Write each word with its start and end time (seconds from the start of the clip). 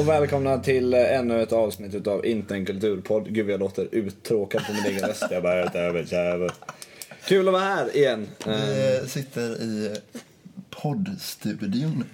och 0.00 0.08
välkomna 0.08 0.58
till 0.58 0.94
ännu 0.94 1.42
ett 1.42 1.52
avsnitt 1.52 2.06
av 2.06 2.26
Inte 2.26 2.54
en 2.54 2.66
kulturpodd. 2.66 3.34
Gud, 3.34 3.50
jag 3.50 3.60
låter 3.60 3.88
uttråkad 3.92 4.66
på 4.66 4.72
min 4.72 4.84
egen 4.84 5.08
röst. 5.08 5.26
Jag 5.30 5.42
bara, 5.42 5.64
vet. 6.38 6.52
Kul 7.24 7.48
att 7.48 7.52
vara 7.52 7.62
här 7.62 7.96
igen. 7.96 8.28
Eh, 8.46 9.02
Vi 9.02 9.08
sitter 9.08 9.62
i 9.62 9.96
poddstudion 10.70 12.04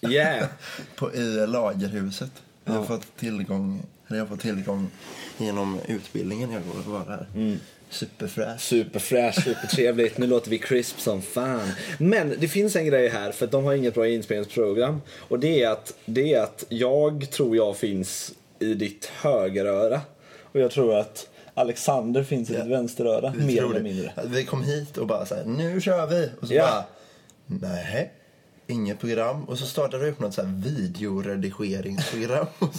Yeah. 0.00 0.46
på, 0.96 1.14
i 1.14 1.46
Lagerhuset. 1.46 2.30
Vi 2.64 2.72
har 2.72 2.84
fått 2.84 3.16
tillgång, 3.16 3.82
eller 4.06 4.18
jag 4.18 4.24
har 4.26 4.30
fått 4.30 4.40
tillgång 4.40 4.90
genom 5.38 5.80
utbildningen 5.88 6.50
jag 6.52 6.62
går 6.62 6.78
och 6.78 6.84
var 6.92 7.16
här. 7.16 7.26
Mm. 7.34 7.58
Superfräsch. 7.94 8.60
Superfräsch, 8.60 9.44
supertrevligt. 9.44 10.18
Nu 10.18 10.26
låter 10.26 10.50
vi 10.50 10.58
crisp 10.58 11.00
som 11.00 11.22
fan. 11.22 11.70
Men 11.98 12.34
det 12.40 12.48
finns 12.48 12.76
en 12.76 12.86
grej 12.86 13.08
här, 13.08 13.32
för 13.32 13.46
de 13.46 13.64
har 13.64 13.74
inget 13.74 13.94
bra 13.94 14.08
inspelningsprogram. 14.08 15.02
Och 15.28 15.38
det 15.38 15.62
är 15.62 15.70
att, 15.70 15.94
det 16.04 16.34
är 16.34 16.40
att 16.42 16.64
jag 16.68 17.30
tror 17.30 17.56
jag 17.56 17.76
finns 17.76 18.32
i 18.58 18.74
ditt 18.74 19.04
högeröra. 19.06 20.00
Och 20.42 20.60
jag 20.60 20.70
tror 20.70 20.98
att 20.98 21.28
Alexander 21.54 22.24
finns 22.24 22.50
i 22.50 22.54
Ja. 22.54 22.60
ditt 22.62 22.72
vänsteröra, 22.72 23.32
Vi 23.36 23.46
mer 23.46 23.62
eller 23.64 23.74
det. 23.74 23.80
mindre. 23.82 24.12
Vi 24.26 24.44
kom 24.44 24.62
hit 24.62 24.96
och 24.98 25.06
bara 25.06 25.26
så 25.26 25.34
här, 25.34 25.44
nu 25.44 25.80
kör 25.80 26.06
vi. 26.06 26.30
Och 26.40 26.48
så 26.48 26.54
Ja. 26.54 26.84
bara, 27.46 27.68
nej. 27.72 28.12
Inget 28.66 29.00
program. 29.00 29.44
Och 29.44 29.58
så 29.58 29.66
startade 29.66 30.04
vi 30.04 30.10
upp 30.10 30.20
något 30.20 30.34
så 30.34 30.42
här 30.42 30.62
videoredigeringsprogram 30.64 32.46
och 32.58 32.70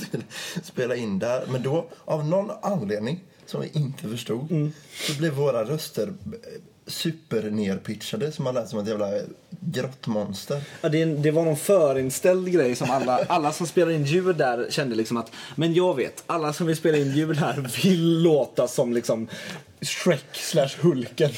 spela 0.64 0.96
in 0.96 1.20
där. 1.20 1.44
Men 1.52 1.64
då, 1.64 1.86
av 2.06 2.26
någon 2.26 2.52
anledning 2.62 3.24
som 3.46 3.62
vi 3.62 3.70
inte 3.74 4.08
förstod, 4.08 4.52
Mm. 4.52 4.74
så 5.08 5.14
blev 5.14 5.34
våra 5.34 5.64
röster 5.64 6.08
eh, 6.08 6.62
supernerpitchade 6.88 8.32
som 8.32 8.44
man 8.44 8.54
lät 8.54 8.70
som 8.70 8.80
ett 8.80 8.88
jävla 8.88 9.12
grottmonster. 9.50 10.62
Ja, 10.82 10.90
det, 10.90 11.06
det 11.06 11.32
var 11.32 11.46
någon 11.46 11.58
förinställd 11.58 12.52
grej 12.52 12.76
som 12.76 12.92
alla, 12.92 13.20
alla 13.30 13.52
som 13.52 13.68
spelar 13.68 13.92
in 13.92 14.06
ljud 14.06 14.36
där 14.36 14.68
kände 14.70 14.96
liksom 14.96 15.18
att 15.18 15.32
Men 15.56 15.74
jag 15.74 15.96
vet, 15.96 16.24
alla 16.28 16.54
som 16.54 16.68
vill 16.68 16.76
spela 16.78 16.98
in 16.98 17.12
ljud 17.16 17.38
här 17.38 17.70
vill 17.84 18.22
låta 18.22 18.68
som 18.68 18.94
liksom 18.94 19.28
Shrek 19.82 20.26
slash 20.34 20.70
Hulken. 20.82 21.32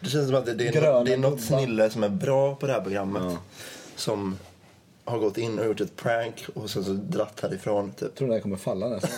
Det 0.00 0.10
känns 0.10 0.26
som 0.26 0.34
att 0.36 0.46
det, 0.46 0.54
det, 0.54 0.68
är, 0.68 0.92
no, 0.92 1.04
det 1.04 1.12
är 1.12 1.16
något 1.16 1.40
snille 1.40 1.90
som 1.90 2.02
är 2.04 2.08
bra 2.08 2.54
på 2.54 2.66
det 2.66 2.72
här 2.72 2.80
programmet. 2.80 3.22
Ja. 3.24 3.38
Som 3.96 4.36
har 5.06 5.18
gått 5.18 5.38
in 5.38 5.58
och 5.58 5.66
gjort 5.66 5.80
ett 5.80 5.96
prank 5.96 6.46
och 6.54 6.70
sen 6.70 6.84
så 6.84 6.92
dratt 6.92 7.40
härifrån. 7.42 7.90
Typ. 7.90 8.00
Jag 8.00 8.14
tror 8.14 8.28
den 8.28 8.34
här 8.34 8.40
kommer 8.42 8.56
falla 8.56 8.88
nästan. 8.88 9.10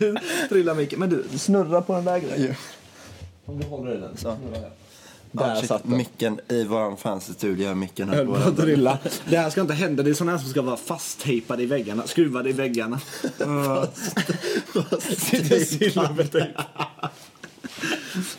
nu 0.00 0.14
trillar 0.48 0.74
micken. 0.74 0.98
Men 1.00 1.10
du, 1.10 1.38
snurra 1.38 1.82
på 1.82 1.92
den 1.92 2.04
där 2.04 2.18
grejen. 2.18 2.54
Om 3.44 3.60
du 3.60 3.66
håller 3.66 3.94
i 3.96 4.00
den. 4.00 4.16
Så. 4.16 4.36
snurra 4.36 4.60
här. 4.60 4.70
Ja, 5.32 5.46
Där 5.46 5.56
shit, 5.56 5.68
satt 5.68 5.82
den. 5.82 5.96
micken 5.96 6.40
i 6.48 6.64
våran 6.64 6.96
fancy 6.96 7.32
studio 7.32 7.70
är 7.70 7.74
micken 7.74 8.08
Höll 8.08 8.26
på 8.26 8.34
att 8.34 8.56
drilla. 8.56 8.98
Det 9.28 9.36
här 9.36 9.50
ska 9.50 9.60
inte 9.60 9.74
hända. 9.74 10.02
Det 10.02 10.10
är 10.10 10.14
sådana 10.14 10.32
här 10.32 10.38
som 10.38 10.50
ska 10.50 10.62
vara 10.62 10.76
fasttejpade 10.76 11.62
i 11.62 11.66
väggarna. 11.66 12.06
Skruvade 12.06 12.48
i 12.50 12.52
väggarna. 12.52 13.00
Silvertejp. 15.66 16.46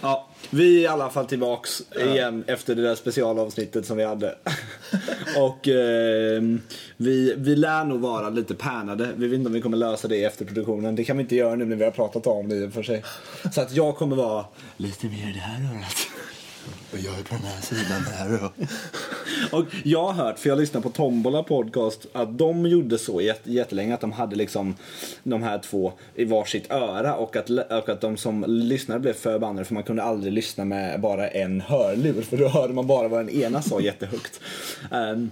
Ja, 0.02 0.28
vi 0.50 0.78
är 0.78 0.81
i 0.81 0.88
alla 0.88 1.09
fall 1.09 1.25
tillbaks 1.25 1.83
igen 1.95 2.44
efter 2.47 2.75
det 2.75 2.81
där 2.81 2.95
specialavsnittet 2.95 3.85
som 3.85 3.97
vi 3.97 4.03
hade. 4.03 4.35
Och 5.38 5.67
eh, 5.67 6.41
vi, 6.97 7.35
vi 7.38 7.55
lär 7.55 7.83
nog 7.83 7.99
vara 7.99 8.30
lite 8.30 8.55
pärnade. 8.55 9.09
Vi 9.17 9.27
vet 9.27 9.38
inte 9.38 9.47
om 9.47 9.53
vi 9.53 9.61
kommer 9.61 9.77
lösa 9.77 10.07
det 10.07 10.23
efter 10.23 10.45
produktionen. 10.45 10.95
Det 10.95 11.03
kan 11.03 11.17
vi 11.17 11.23
inte 11.23 11.35
göra 11.35 11.55
nu 11.55 11.66
när 11.66 11.75
vi 11.75 11.83
har 11.83 11.91
pratat 11.91 12.27
om 12.27 12.49
det 12.49 12.55
i 12.55 12.67
och 12.67 12.73
för 12.73 12.83
sig. 12.83 13.03
Så 13.52 13.61
att 13.61 13.71
jag 13.71 13.95
kommer 13.95 14.16
vara 14.16 14.45
lite 14.77 15.07
mer 15.07 15.29
i 15.29 15.33
det 15.33 15.39
här 15.39 15.75
örat. 15.75 16.07
Och 16.91 16.99
jag 16.99 17.19
är 17.19 17.23
på 17.23 17.35
den 17.35 17.44
här 17.44 17.61
sidan 17.61 18.03
där. 18.29 18.45
och... 18.45 18.52
Och 19.52 19.66
jag 19.84 20.03
har 20.03 20.13
hört, 20.13 20.40
för 20.40 20.50
jag 20.50 20.58
lyssnar 20.58 20.81
på 20.81 20.90
Tombola 20.90 21.44
podcast, 21.44 22.06
att 22.13 22.38
de 22.38 22.66
gjorde 22.66 22.97
så 22.97 23.22
jättelänge 23.44 23.94
att 23.94 24.02
de 24.02 24.12
hade 24.12 24.35
liksom 24.35 24.75
de 25.24 25.44
här 25.44 25.59
två 25.59 25.94
i 26.16 26.25
varsitt 26.25 26.72
öra 26.72 27.16
och 27.16 27.35
att, 27.35 27.50
och 27.50 27.90
att 27.90 28.02
de 28.02 28.18
som 28.18 28.46
lyssnade 28.47 29.00
blev 29.00 29.13
förbannade 29.13 29.66
för 29.66 29.74
man 29.74 29.84
kunde 29.84 30.03
aldrig 30.03 30.34
lyssna 30.34 30.66
med 30.66 31.02
bara 31.02 31.28
en 31.28 31.62
hörlur 31.62 32.22
för 32.22 32.38
då 32.38 32.47
hörde 32.47 32.74
man 32.74 32.88
bara 32.88 33.07
vad 33.07 33.19
den 33.19 33.30
ena 33.30 33.62
sa 33.62 33.80
jättehögt. 33.80 34.40
Um, 34.91 35.31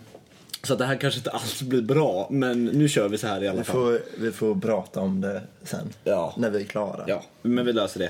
så 0.66 0.76
det 0.76 0.86
här 0.86 0.96
kanske 0.96 1.18
inte 1.18 1.30
alls 1.32 1.62
blir 1.62 1.82
bra, 1.82 2.28
men 2.32 2.66
nu 2.66 2.90
kör 2.90 3.10
vi 3.10 3.18
så 3.18 3.28
här 3.28 3.44
i 3.44 3.48
alla 3.48 3.58
Vi 3.58 3.64
fall. 3.64 3.76
får, 3.76 4.00
vi 4.18 4.32
får 4.32 4.56
prata 4.56 5.00
om 5.00 5.22
det 5.22 5.42
sen. 5.64 5.90
Ja. 6.04 6.34
När 6.38 6.50
vi 6.50 6.60
är 6.62 6.66
klara. 6.66 7.04
Ja, 7.08 7.24
men 7.42 7.66
vi 7.66 7.74
löser 7.74 8.00
det. 8.00 8.10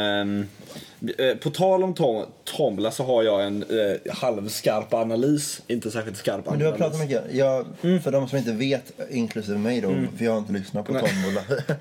Ehm, 0.00 0.46
eh, 1.18 1.36
på 1.36 1.50
tal 1.50 1.82
om 1.84 1.94
tom, 1.94 2.26
Tombola 2.44 2.90
så 2.90 3.04
har 3.04 3.22
jag 3.22 3.44
en 3.46 3.62
eh, 3.62 4.12
halvskarp 4.14 4.94
analys, 4.94 5.62
inte 5.66 5.90
särskilt 5.90 6.16
skarp 6.16 6.46
Men 6.50 6.58
du 6.58 6.64
har 6.64 6.72
analys. 6.72 6.90
pratat 6.92 7.00
mycket. 7.08 7.34
Jag, 7.34 7.66
Mm. 7.82 8.00
För 8.00 8.12
de 8.12 8.28
som 8.28 8.38
inte 8.38 8.52
vet, 8.52 8.92
inklusive 9.10 9.58
mig 9.58 9.80
då, 9.80 9.88
för 10.18 10.24
jag 10.24 10.32
har 10.32 10.38
inte 10.38 10.52
lyssnat 10.52 10.86
på 10.86 10.92
Tombola. 10.92 11.40
Vad- 11.58 11.76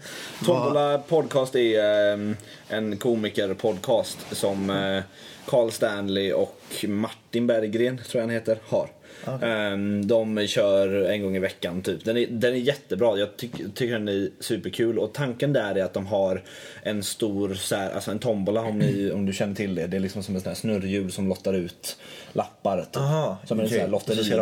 Tombola 0.46 0.97
podcast 0.97 1.56
är 1.56 2.12
eh, 2.14 2.35
en 2.69 2.97
komikerpodcast 2.97 4.18
som 4.31 4.69
eh, 4.69 5.03
Carl 5.47 5.72
Stanley 5.72 6.31
och 6.34 6.62
Martin 6.88 7.47
Berggren, 7.47 7.97
tror 7.97 8.22
jag 8.22 8.22
han 8.22 8.30
heter, 8.30 8.58
har. 8.68 8.90
Eh, 9.25 9.77
de 10.03 10.47
kör 10.47 11.05
en 11.05 11.23
gång 11.23 11.35
i 11.35 11.39
veckan 11.39 11.81
typ. 11.81 12.05
Den 12.05 12.17
är, 12.17 12.27
den 12.27 12.53
är 12.53 12.57
jättebra, 12.57 13.17
jag 13.17 13.38
tyck, 13.38 13.51
tycker 13.75 13.93
den 13.93 14.07
är 14.07 14.29
superkul 14.39 14.99
och 14.99 15.13
tanken 15.13 15.53
där 15.53 15.75
är 15.75 15.83
att 15.83 15.93
de 15.93 16.05
har 16.05 16.43
en 16.83 17.03
stor, 17.03 17.53
så 17.53 17.75
här, 17.75 17.91
alltså 17.91 18.11
en 18.11 18.19
tombola 18.19 18.61
om, 18.61 18.79
ni, 18.79 19.11
om 19.13 19.25
du 19.25 19.33
känner 19.33 19.55
till 19.55 19.75
det. 19.75 19.88
Det 19.88 19.97
är 19.97 20.01
liksom 20.01 20.23
som 20.23 20.35
här 20.45 20.53
snurrhjul 20.53 21.11
som 21.11 21.27
lottar 21.27 21.53
ut 21.53 21.97
lappar. 22.33 22.81
Typ. 22.81 22.97
Aha, 22.97 23.38
som 23.45 23.59
en 23.59 23.69
sån 23.69 23.79
här 23.79 23.88
Och 23.88 24.25
så 24.25 24.33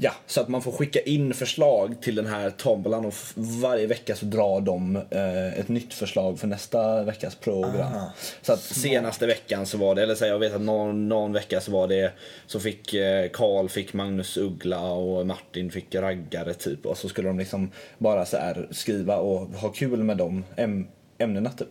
Ja, 0.00 0.12
så 0.26 0.40
att 0.40 0.48
man 0.48 0.62
får 0.62 0.72
skicka 0.72 1.00
in 1.00 1.34
förslag 1.34 2.02
till 2.02 2.14
den 2.14 2.26
här 2.26 2.50
tombolan 2.50 3.04
och 3.04 3.14
varje 3.34 3.86
vecka 3.86 4.16
så 4.16 4.24
drar 4.26 4.60
de 4.60 4.96
eh, 4.96 5.58
ett 5.58 5.68
nytt 5.68 5.94
förslag 5.94 6.38
för 6.38 6.46
nästa 6.46 7.02
veckas 7.02 7.34
program. 7.34 7.94
Ah, 7.94 8.12
så 8.42 8.52
att 8.52 8.60
senaste 8.60 9.26
veckan 9.26 9.66
så 9.66 9.78
var 9.78 9.94
det, 9.94 10.02
eller 10.02 10.14
så 10.14 10.24
här, 10.24 10.32
jag 10.32 10.38
vet 10.38 10.54
att 10.54 10.60
någon, 10.60 11.08
någon 11.08 11.32
vecka 11.32 11.60
så 11.60 11.72
var 11.72 11.88
det 11.88 12.12
så 12.46 12.60
fick 12.60 12.94
eh, 12.94 13.28
Karl 13.32 13.68
fick 13.68 13.92
Magnus 13.92 14.36
Uggla 14.36 14.80
och 14.90 15.26
Martin 15.26 15.70
fick 15.70 15.94
raggare 15.94 16.54
typ 16.54 16.86
och 16.86 16.98
så 16.98 17.08
skulle 17.08 17.28
de 17.28 17.38
liksom 17.38 17.70
bara 17.98 18.26
så 18.26 18.36
här 18.36 18.68
skriva 18.70 19.16
och 19.16 19.48
ha 19.48 19.68
kul 19.68 20.02
med 20.02 20.16
de 20.16 20.44
äm- 20.56 20.86
ämnena 21.18 21.50
typ. 21.50 21.68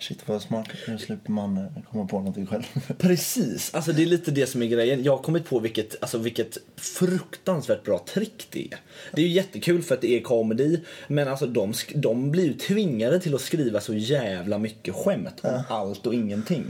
Shit 0.00 0.28
vad 0.28 0.42
smart. 0.42 0.68
Nu 0.88 0.98
slipper 0.98 1.32
man 1.32 1.56
eh, 1.56 1.64
komma 1.92 2.06
på 2.06 2.18
någonting 2.18 2.46
själv. 2.46 2.62
Precis, 2.98 3.74
alltså 3.74 3.92
det 3.92 4.02
är 4.02 4.06
lite 4.06 4.30
det 4.30 4.46
som 4.46 4.62
är 4.62 4.66
grejen. 4.66 5.02
Jag 5.02 5.16
har 5.16 5.22
kommit 5.22 5.44
på 5.44 5.58
vilket, 5.58 6.02
alltså 6.02 6.18
vilket 6.18 6.58
fruktansvärt 6.76 7.84
bra 7.84 7.98
trick 7.98 8.46
det 8.50 8.66
är. 8.72 8.78
Det 9.12 9.22
är 9.22 9.26
ju 9.26 9.32
jättekul 9.32 9.82
för 9.82 9.94
att 9.94 10.00
det 10.00 10.16
är 10.16 10.20
komedi, 10.20 10.80
men 11.08 11.28
alltså 11.28 11.46
de, 11.46 11.74
de 11.94 12.30
blir 12.30 12.44
ju 12.44 12.54
tvingade 12.54 13.20
till 13.20 13.34
att 13.34 13.40
skriva 13.40 13.80
så 13.80 13.94
jävla 13.94 14.58
mycket 14.58 14.94
skämt 14.94 15.40
om 15.42 15.62
allt 15.68 16.06
och 16.06 16.14
ingenting. 16.14 16.64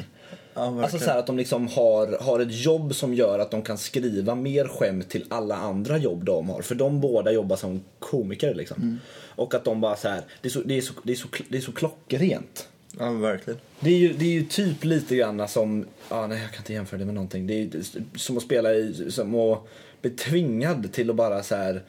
Ja. 0.55 0.83
Alltså 0.83 0.99
så 0.99 1.05
här 1.05 1.19
att 1.19 1.27
de 1.27 1.37
liksom 1.37 1.69
har, 1.69 2.25
har 2.25 2.41
ett 2.41 2.65
jobb 2.65 2.95
som 2.95 3.15
gör 3.15 3.39
att 3.39 3.51
de 3.51 3.63
kan 3.63 3.79
skriva 3.79 4.35
mer 4.35 4.69
skämt 4.69 5.09
till 5.09 5.25
alla 5.29 5.57
andra 5.57 5.99
jobb 5.99 6.25
de 6.25 6.49
har. 6.49 6.63
För 6.63 6.75
de 6.75 7.01
båda 7.01 7.33
jobbar 7.33 7.57
som 7.57 7.81
komiker 7.99 8.55
liksom. 8.55 8.99
Och 9.41 9.55
att 9.55 9.65
de 9.65 9.81
bara 9.81 9.97
så 9.97 10.09
här, 10.09 10.23
det 10.41 10.49
är 10.49 10.51
så, 10.51 10.61
det 10.61 10.77
är 10.77 10.81
så, 10.81 10.93
det 11.03 11.13
är 11.13 11.17
så, 11.17 11.29
det 11.49 11.57
är 11.59 11.63
så 11.63 11.73
klockrent. 11.73 12.69
Ja, 12.99 13.11
verkligen. 13.11 13.61
Det 13.81 13.91
är, 13.91 13.99
ju, 13.99 14.13
det 14.13 14.25
är 14.25 14.31
ju 14.33 14.45
typ 14.45 14.85
lite 14.85 15.17
grann 15.17 15.49
som, 15.49 15.87
ah, 16.09 16.27
nej 16.27 16.41
jag 16.43 16.51
kan 16.51 16.59
inte 16.61 16.73
jämföra 16.73 16.99
det 16.99 17.05
med 17.05 17.15
någonting. 17.15 17.47
Det 17.47 17.55
är 17.55 17.59
ju 17.59 17.83
som 18.17 18.37
att 18.37 18.43
spela 18.43 18.73
i, 18.75 19.11
som 19.11 19.35
att 19.35 19.59
bli 20.03 20.11
tvingad 20.11 20.93
till 20.93 21.11
att 21.11 21.17
bara 21.17 21.43
så 21.43 21.57
här 21.57 21.83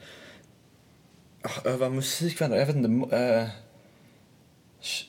öva 1.64 1.88
musik 1.88 2.40
varandra. 2.40 2.58
Jag 2.58 2.66
vet 2.66 2.76
inte. 2.76 3.08
kö- 4.80 5.04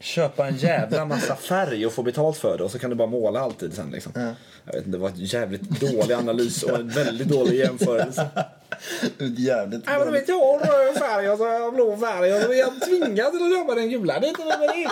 köpa 0.00 0.46
en 0.48 0.56
jävla 0.56 1.04
massa 1.04 1.36
färg 1.48 1.86
och 1.86 1.92
få 1.92 2.02
betalt 2.02 2.36
för 2.36 2.58
det 2.58 2.64
och 2.64 2.70
så 2.70 2.78
kan 2.78 2.90
du 2.90 2.96
bara 2.96 3.08
måla 3.08 3.40
alltid 3.40 3.74
sen 3.74 3.90
liksom. 3.90 4.12
Ja. 4.14 4.34
Jag 4.64 4.72
vet 4.72 4.86
inte, 4.86 4.90
det 4.90 5.02
var 5.02 5.08
ett 5.08 5.32
jävligt 5.32 5.62
dålig 5.80 6.14
analys 6.14 6.62
och 6.62 6.78
en 6.78 6.88
väldigt 6.88 7.28
dålig 7.28 7.58
jämförelse. 7.58 8.28
Jävligt 9.18 9.86
Nej 9.86 9.98
men 9.98 10.06
du 10.06 10.12
vet 10.12 10.28
jag 10.28 10.38
har 10.40 10.58
röd 10.58 10.96
färg 10.96 11.30
och 11.30 11.38
så 11.38 11.44
har 11.44 11.52
jag 11.52 11.74
blå 11.74 11.96
färg 11.96 12.34
och 12.34 12.42
så 12.42 12.52
är 12.52 12.56
jag 12.58 12.80
tvingad 12.80 13.32
till 13.32 13.42
att 13.42 13.52
köpa 13.52 13.74
den 13.74 13.90
gula. 13.90 14.20
Det 14.20 14.26
är 14.26 14.28
inte 14.28 14.42
det. 14.44 14.90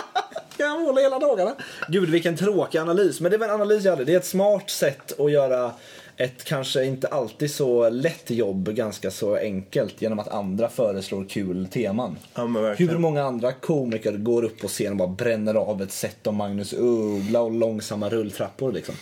Kan 0.57 0.65
jag 0.65 0.81
måla 0.81 1.01
hela 1.01 1.19
dagarna. 1.19 1.55
Gud 1.87 2.09
vilken 2.09 2.37
tråkig 2.37 2.77
analys. 2.77 3.21
Men 3.21 3.31
det 3.31 3.37
var 3.37 3.45
en 3.45 3.53
analys 3.53 3.83
jag 3.83 3.91
hade. 3.91 4.05
Det 4.05 4.13
är 4.13 4.17
ett 4.17 4.25
smart 4.25 4.69
sätt 4.69 5.19
att 5.19 5.31
göra 5.31 5.71
ett 6.17 6.43
kanske 6.43 6.85
inte 6.85 7.07
alltid 7.07 7.51
så 7.51 7.89
lätt 7.89 8.29
jobb 8.29 8.75
ganska 8.75 9.11
så 9.11 9.35
enkelt 9.35 10.01
genom 10.01 10.19
att 10.19 10.27
andra 10.27 10.69
föreslår 10.69 11.25
kul 11.29 11.67
teman. 11.71 12.17
Ja. 12.33 12.43
Hur 12.77 12.97
många 12.97 13.23
andra 13.23 13.51
komiker 13.51 14.11
går 14.11 14.43
upp 14.43 14.59
på 14.59 14.67
scen 14.67 14.91
och 14.91 14.97
bara 14.97 15.07
bränner 15.07 15.55
av 15.55 15.81
ett 15.81 15.91
set 15.91 16.27
om 16.27 16.35
Magnus 16.35 16.73
Uggla 16.73 17.41
och 17.41 17.51
långsamma 17.51 18.09
rulltrappor 18.09 18.71
liksom. 18.71 18.95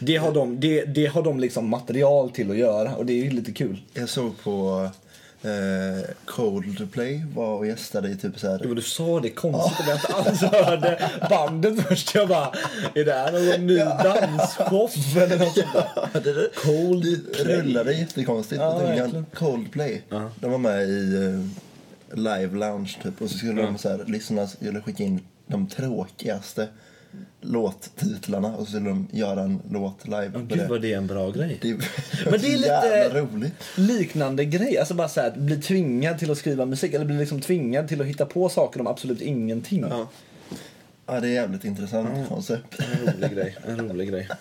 Det 0.00 0.16
har 0.16 0.32
de, 0.32 0.60
det, 0.60 0.84
det 0.84 1.06
har 1.06 1.22
de 1.22 1.40
liksom 1.40 1.68
material 1.68 2.30
till 2.30 2.50
att 2.50 2.56
göra 2.56 2.96
och 2.96 3.06
det 3.06 3.12
är 3.12 3.24
ju 3.24 3.30
lite 3.30 3.52
kul. 3.52 3.76
Jag 3.94 4.08
såg 4.08 4.42
på 4.42 4.88
eh, 5.42 6.04
Coldplay 6.24 7.22
var 7.34 7.54
och 7.56 7.66
gästade 7.66 8.08
i 8.08 8.16
typ 8.16 8.38
så 8.38 8.50
här... 8.50 8.60
Jo, 8.64 8.74
du 8.74 8.82
sa 8.82 9.20
det 9.20 9.30
konstigt 9.30 9.80
att 9.80 9.86
jag 9.88 9.96
inte 9.96 10.30
alls 10.30 10.40
hörde 10.66 11.10
bandet 11.30 11.86
först. 11.88 12.14
Jag 12.14 12.28
bara, 12.28 12.52
är 12.94 13.04
det 13.04 13.12
här 13.12 13.32
någon 13.32 13.66
ny 13.66 13.76
dansshow 13.78 14.90
eller 15.16 15.38
något 15.38 15.54
sånt 15.54 15.72
där? 16.12 16.20
Det 16.20 16.54
Coldplay. 16.54 17.56
rullade 17.56 17.92
jättekonstigt. 17.92 18.60
Ja, 18.62 18.78
tänkte. 18.80 19.24
Coldplay. 19.34 20.02
De 20.40 20.50
var 20.50 20.58
med 20.58 20.88
i 20.88 21.14
eh, 21.14 22.18
Live 22.18 22.56
Lounge 22.58 22.96
typ. 23.02 23.22
Och 23.22 23.30
så 23.30 23.38
skulle 23.38 23.60
Ja. 23.60 23.66
de 23.66 23.78
så 23.78 23.88
här, 23.88 24.04
lyssna 24.06 24.48
skicka 24.84 25.02
in 25.02 25.20
de 25.46 25.66
tråkigaste 25.68 26.68
låttitlarna. 27.40 28.48
Och 28.56 28.64
så 28.64 28.70
skulle 28.70 28.88
de 28.88 29.08
göra 29.12 29.40
en 29.42 29.60
låt 29.70 30.04
live 30.08 30.30
på 30.30 30.38
Gud 30.38 30.68
vad 30.68 30.82
det 30.82 30.92
är 30.92 30.96
en 30.96 31.06
bra 31.06 31.30
grej. 31.30 31.58
Det 31.62 31.70
är, 31.70 31.76
Men 32.30 32.40
det 32.40 32.52
är 32.52 32.56
lite- 32.56 33.20
roligt. 33.20 33.54
Liknande 33.76 34.44
grej, 34.44 34.78
alltså 34.78 34.94
bara 34.94 35.08
så 35.08 35.20
här, 35.20 35.30
bli 35.36 35.56
tvingad 35.62 36.18
till 36.18 36.30
att 36.30 36.38
skriva 36.38 36.66
musik 36.66 36.94
eller 36.94 37.04
bli 37.04 37.16
liksom 37.18 37.40
tvingad 37.40 37.88
till 37.88 38.00
att 38.00 38.06
hitta 38.06 38.26
på 38.26 38.48
saker 38.48 38.80
om 38.80 38.86
absolut 38.86 39.20
ingenting. 39.20 39.84
Ja. 39.90 40.08
ja, 41.06 41.20
det 41.20 41.28
är 41.28 41.32
jävligt 41.32 41.64
intressant 41.64 42.28
koncept. 42.28 42.80
En 42.80 43.06
rolig 43.14 43.32
grej. 43.32 43.56
En 43.68 43.88
rolig 43.88 44.08
grej. 44.08 44.28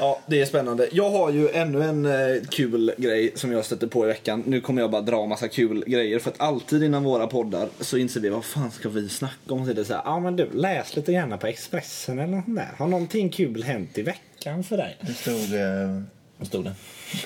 Ja, 0.00 0.20
det 0.26 0.40
är 0.40 0.46
spännande. 0.46 0.88
Jag 0.92 1.10
har 1.10 1.30
ju 1.30 1.48
ännu 1.48 1.82
en 1.82 2.06
eh, 2.06 2.42
kul 2.50 2.92
grej 2.98 3.32
som 3.34 3.52
jag 3.52 3.64
stötte 3.64 3.88
på 3.88 4.04
i 4.04 4.08
veckan. 4.08 4.42
Nu 4.46 4.60
kommer 4.60 4.82
jag 4.82 4.90
bara 4.90 5.02
dra 5.02 5.26
massa 5.26 5.48
kul 5.48 5.84
grejer 5.86 6.18
för 6.18 6.30
att 6.30 6.40
alltid 6.40 6.82
innan 6.82 7.04
våra 7.04 7.26
poddar 7.26 7.68
så 7.80 7.96
inser 7.96 8.20
vi 8.20 8.28
vad 8.28 8.44
fan 8.44 8.70
ska 8.70 8.88
vi 8.88 9.08
snacka 9.08 9.54
om? 9.54 9.64
Så 9.64 9.70
är 9.70 9.74
det 9.74 9.84
så 9.84 9.94
här, 9.94 10.02
ja 10.04 10.20
men 10.20 10.36
du 10.36 10.50
läs 10.52 10.96
lite 10.96 11.12
gärna 11.12 11.36
på 11.36 11.46
Expressen 11.46 12.18
eller 12.18 12.36
något 12.36 12.56
där. 12.56 12.68
Har 12.76 12.88
någonting 12.88 13.28
kul 13.30 13.62
hänt 13.62 13.98
i 13.98 14.02
veckan 14.02 14.64
för 14.64 14.76
dig? 14.76 14.96
Det 15.00 15.14
stod 15.14 15.54
eh, 15.54 16.02
Vad 16.38 16.46
stod 16.48 16.64
det? 16.64 16.74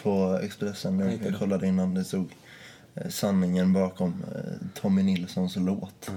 på 0.02 0.40
Expressen, 0.42 0.98
jag, 0.98 1.32
jag 1.32 1.38
kollade 1.38 1.66
innan, 1.66 1.94
det 1.94 2.04
stod 2.04 2.30
eh, 2.94 3.08
sanningen 3.08 3.72
bakom 3.72 4.24
eh, 4.34 4.80
Tommy 4.80 5.02
Nilssons 5.02 5.56
låt. 5.56 6.10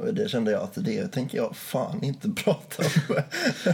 Och 0.00 0.14
det 0.14 0.28
kände 0.28 0.50
jag 0.50 0.62
att 0.62 0.74
det 0.74 1.08
tänker 1.08 1.38
jag 1.38 1.56
fan 1.56 2.04
inte 2.04 2.28
prata 2.44 2.82
om. 2.82 3.22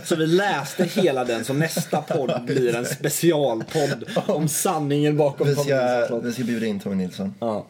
Så 0.04 0.16
vi 0.16 0.26
läste 0.26 0.84
hela 0.84 1.24
den 1.24 1.44
så 1.44 1.52
nästa 1.52 2.02
podd 2.02 2.42
blir 2.46 2.76
en 2.76 2.86
specialpodd 2.86 4.04
om 4.26 4.48
sanningen 4.48 5.16
bakom 5.16 5.46
vi, 5.46 5.54
Tommy 5.54 5.66
ska, 5.66 6.06
låt. 6.10 6.24
vi 6.24 6.32
ska 6.32 6.44
bjuda 6.44 6.66
in 6.66 6.80
Tommy 6.80 6.96
Nilsson. 6.96 7.34
Ja. 7.40 7.66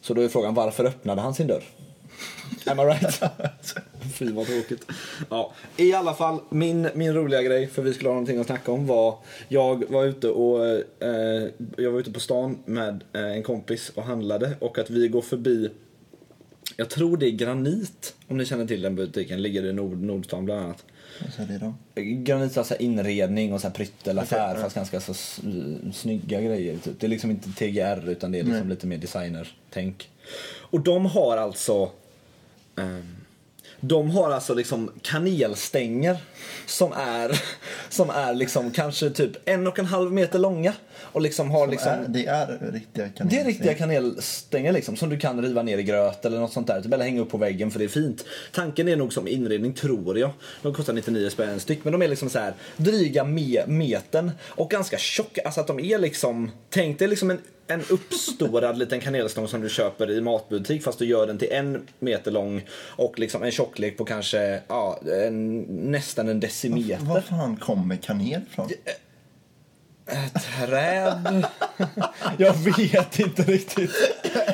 Så 0.00 0.14
då 0.14 0.22
är 0.22 0.28
frågan 0.28 0.54
varför 0.54 0.84
öppnade 0.84 1.20
han 1.20 1.34
sin 1.34 1.46
dörr? 1.46 1.62
Am 2.66 2.80
I 2.80 2.82
right? 2.82 3.22
Fy 4.14 4.32
vad 4.32 4.46
tråkigt. 4.46 4.86
Ja. 5.30 5.52
I 5.76 5.94
alla 5.94 6.14
fall, 6.14 6.40
min, 6.50 6.88
min 6.94 7.14
roliga 7.14 7.42
grej, 7.42 7.66
för 7.66 7.82
vi 7.82 7.94
skulle 7.94 8.08
ha 8.08 8.14
någonting 8.14 8.40
att 8.40 8.46
snacka 8.46 8.72
om, 8.72 8.86
var 8.86 9.18
jag 9.48 9.90
var 9.90 10.04
ute 10.04 10.28
och 10.28 10.66
eh, 10.66 11.48
jag 11.76 11.90
var 11.90 12.00
ute 12.00 12.12
på 12.12 12.20
stan 12.20 12.58
med 12.64 13.04
eh, 13.12 13.22
en 13.22 13.42
kompis 13.42 13.92
och 13.94 14.02
handlade 14.02 14.56
och 14.58 14.78
att 14.78 14.90
vi 14.90 15.08
går 15.08 15.22
förbi 15.22 15.70
jag 16.82 16.90
tror 16.90 17.16
det 17.16 17.26
är 17.26 17.30
Granit, 17.30 18.14
om 18.28 18.36
ni 18.36 18.44
känner 18.44 18.66
till 18.66 18.82
den 18.82 18.94
butiken. 18.94 19.42
Ligger 19.42 19.64
i 19.64 19.72
Nord, 19.72 20.02
Nordstan 20.02 20.44
bland 20.44 20.60
annat. 20.60 20.84
Vad 21.20 21.32
säger 21.32 21.48
det 21.48 21.58
då? 21.58 21.74
Granit 22.02 22.56
har 22.56 22.64
så 22.64 22.74
här 22.74 22.82
inredning 22.82 23.52
och 23.52 23.60
så 23.60 23.66
här 23.66 23.74
pryttelaffär 23.74 24.54
ja. 24.54 24.60
fast 24.60 24.74
ganska 24.74 25.00
så 25.00 25.14
snygga 25.92 26.40
grejer. 26.40 26.78
Typ. 26.78 27.00
Det 27.00 27.06
är 27.06 27.08
liksom 27.08 27.30
inte 27.30 27.48
TGR 27.48 28.08
utan 28.08 28.32
det 28.32 28.38
är 28.38 28.42
liksom 28.42 28.60
Nej. 28.60 28.68
lite 28.68 28.86
mer 28.86 28.98
designer-tänk. 28.98 30.10
Och 30.58 30.80
de 30.80 31.06
har 31.06 31.36
alltså 31.36 31.90
ehm, 32.76 33.16
de 33.84 34.10
har 34.10 34.30
alltså 34.30 34.54
liksom 34.54 34.90
kanelstänger 35.02 36.16
som 36.66 36.92
är, 36.92 37.42
som 37.88 38.10
är 38.10 38.34
liksom 38.34 38.70
kanske 38.70 39.10
typ 39.10 39.32
en 39.44 39.66
och 39.66 39.78
en 39.78 39.86
halv 39.86 40.12
meter 40.12 40.38
långa. 40.38 40.72
Och 41.00 41.20
liksom 41.20 41.50
har 41.50 41.66
liksom... 41.66 41.92
Är, 41.92 42.06
det 42.08 42.26
är 42.26 42.72
riktiga 42.72 43.08
kaniner. 43.08 43.36
Det 43.36 43.40
är 43.40 43.44
riktiga 43.44 43.74
kanelstänger 43.74 44.72
liksom, 44.72 44.96
som 44.96 45.08
du 45.08 45.18
kan 45.18 45.42
riva 45.42 45.62
ner 45.62 45.78
i 45.78 45.82
gröt 45.82 46.24
eller 46.24 46.38
något 46.38 46.52
sånt 46.52 46.66
där. 46.66 46.80
Typ, 46.80 46.92
eller 46.92 47.04
hänga 47.04 47.20
upp 47.20 47.30
på 47.30 47.38
väggen 47.38 47.70
för 47.70 47.78
det 47.78 47.84
är 47.84 47.88
fint. 47.88 48.24
Tanken 48.52 48.88
är 48.88 48.96
nog 48.96 49.12
som 49.12 49.28
inredning 49.28 49.72
tror 49.72 50.18
jag. 50.18 50.30
De 50.62 50.74
kostar 50.74 50.92
99 50.92 51.30
spänn 51.30 51.60
styck 51.60 51.84
men 51.84 51.92
de 51.92 52.02
är 52.02 52.08
liksom 52.08 52.30
så 52.30 52.38
här 52.38 52.54
dryga 52.76 53.24
me 53.24 53.66
metern 53.66 54.30
och 54.42 54.70
ganska 54.70 54.98
tjocka. 54.98 55.42
Alltså 55.44 55.60
att 55.60 55.66
de 55.66 55.80
är 55.80 55.98
liksom, 55.98 56.50
tänk 56.70 56.98
dig 56.98 57.08
liksom 57.08 57.30
en, 57.30 57.38
en 57.72 57.84
uppstorad 57.90 58.78
liten 58.78 59.00
kanelstång 59.00 59.48
som 59.48 59.60
du 59.60 59.68
köper 59.68 60.10
i 60.10 60.20
matbutik 60.20 60.82
fast 60.82 60.98
du 60.98 61.04
gör 61.04 61.26
den 61.26 61.38
till 61.38 61.52
en 61.52 61.86
meter 61.98 62.30
lång 62.30 62.66
och 62.96 63.18
liksom 63.18 63.42
en 63.42 63.50
tjocklek 63.50 63.98
på 63.98 64.04
kanske 64.04 64.60
ja, 64.68 64.98
en, 65.26 65.60
nästan 65.68 66.28
en 66.28 66.40
decimeter. 66.40 67.04
Var 67.04 67.20
fan 67.20 67.56
kommer 67.56 67.96
kanel 67.96 68.40
ifrån? 68.50 68.68
Träd? 70.66 71.46
jag 72.38 72.54
vet 72.54 73.18
inte 73.18 73.42
riktigt. 73.42 73.90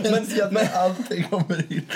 Men, 0.02 0.26
men 0.50 0.66
allting 0.74 1.22
kommer 1.22 1.72
in 1.72 1.86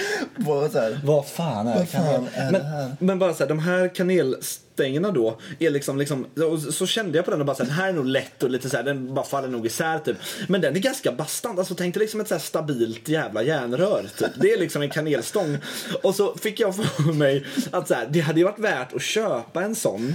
på 0.44 0.68
så 0.72 0.78
här. 0.78 1.00
Vad 1.04 1.26
fan 1.26 1.66
är 1.66 1.74
Vad 1.76 1.88
fan 1.88 2.28
är 2.34 2.52
men, 2.52 2.52
det 2.52 2.68
här? 2.68 2.96
men 2.98 3.18
bara 3.18 3.34
så 3.34 3.42
här, 3.42 3.48
de 3.48 3.58
här 3.58 3.94
kanelstängerna 3.94 5.10
då 5.10 5.40
är 5.58 5.70
liksom, 5.70 5.98
liksom 5.98 6.26
och 6.50 6.60
så 6.60 6.86
kände 6.86 7.18
jag 7.18 7.24
på 7.24 7.30
den 7.30 7.40
och 7.40 7.46
bara 7.46 7.56
så 7.56 7.62
här, 7.62 7.68
den 7.70 7.78
här 7.78 7.88
är 7.88 7.92
nog 7.92 8.06
lätt 8.06 8.42
och 8.42 8.50
lite 8.50 8.70
så 8.70 8.76
här, 8.76 8.84
den 8.84 9.14
bara 9.14 9.26
faller 9.26 9.48
nog 9.48 9.66
isär 9.66 9.98
typ. 9.98 10.16
Men 10.48 10.60
den 10.60 10.76
är 10.76 10.80
ganska 10.80 11.12
bastant, 11.12 11.58
alltså 11.58 11.74
tänk 11.74 11.94
dig 11.94 12.00
liksom 12.00 12.20
ett 12.20 12.28
så 12.28 12.34
här 12.34 12.40
stabilt 12.40 13.08
jävla 13.08 13.42
järnrör 13.42 14.06
typ. 14.18 14.30
Det 14.36 14.52
är 14.52 14.58
liksom 14.58 14.82
en 14.82 14.90
kanelstång. 14.90 15.58
Och 16.02 16.14
så 16.14 16.36
fick 16.36 16.60
jag 16.60 16.76
för 16.76 17.12
mig 17.12 17.46
att 17.70 17.88
så 17.88 17.94
här, 17.94 18.08
det 18.10 18.20
hade 18.20 18.40
ju 18.40 18.44
varit 18.44 18.58
värt 18.58 18.92
att 18.92 19.02
köpa 19.02 19.62
en 19.62 19.74
sån 19.74 20.14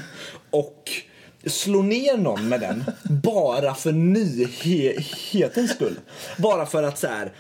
och 0.50 0.92
slå 1.50 1.82
ner 1.82 2.18
någon 2.18 2.50
med 2.50 2.60
den 2.60 2.84
bara 3.04 3.76
för 3.76 3.92
nyhetens 3.92 5.72
skull. 5.72 6.00
Bara 6.38 6.66
för 6.66 6.84
att 6.84 7.00
så 7.00 7.08
här 7.08 7.32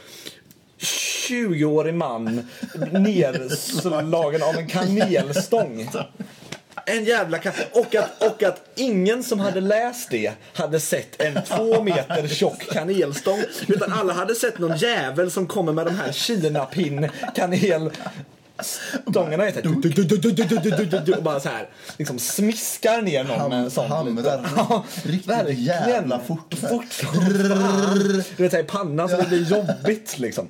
20-årig 0.79 1.93
man 1.93 2.47
nerslagen 2.91 4.43
av 4.43 4.55
en 4.55 4.67
kanelstång. 4.67 5.89
En 6.85 7.05
jävla 7.05 7.37
kaffe! 7.37 7.67
och, 7.71 7.95
att, 7.95 8.23
och 8.23 8.43
att 8.43 8.69
ingen 8.75 9.23
som 9.23 9.39
hade 9.39 9.61
läst 9.61 10.09
det 10.11 10.31
hade 10.53 10.79
sett 10.79 11.21
en 11.21 11.43
två 11.43 11.81
meter 11.83 12.27
tjock 12.27 12.73
kanelstång. 12.73 13.43
Utan 13.67 13.93
alla 13.93 14.13
hade 14.13 14.35
sett 14.35 14.59
någon 14.59 14.77
jävel 14.77 15.31
som 15.31 15.47
kommer 15.47 15.73
med 15.73 15.85
de 15.85 15.95
här 15.95 16.11
kinapinn 16.11 17.09
kanel 17.35 17.91
Stångarna 19.09 19.47
är 19.47 19.51
såhär... 19.51 21.17
Och 21.17 21.23
bara 21.23 21.39
så 21.39 21.49
liksom 21.97 22.19
smiskar 22.19 23.01
ner 23.01 23.23
någon 23.23 23.49
med 23.49 23.59
en 23.59 23.71
sån. 23.71 23.91
Hamrar 23.91 25.07
riktigt 25.07 25.59
jävla 25.59 26.19
fort. 26.19 26.53
Fort 26.53 27.05
Du 28.37 28.43
vet, 28.43 28.53
i 28.53 28.63
pannan 28.63 29.09
så 29.09 29.17
det 29.17 29.27
blir 29.27 29.51
jobbigt 29.51 30.19
liksom. 30.19 30.47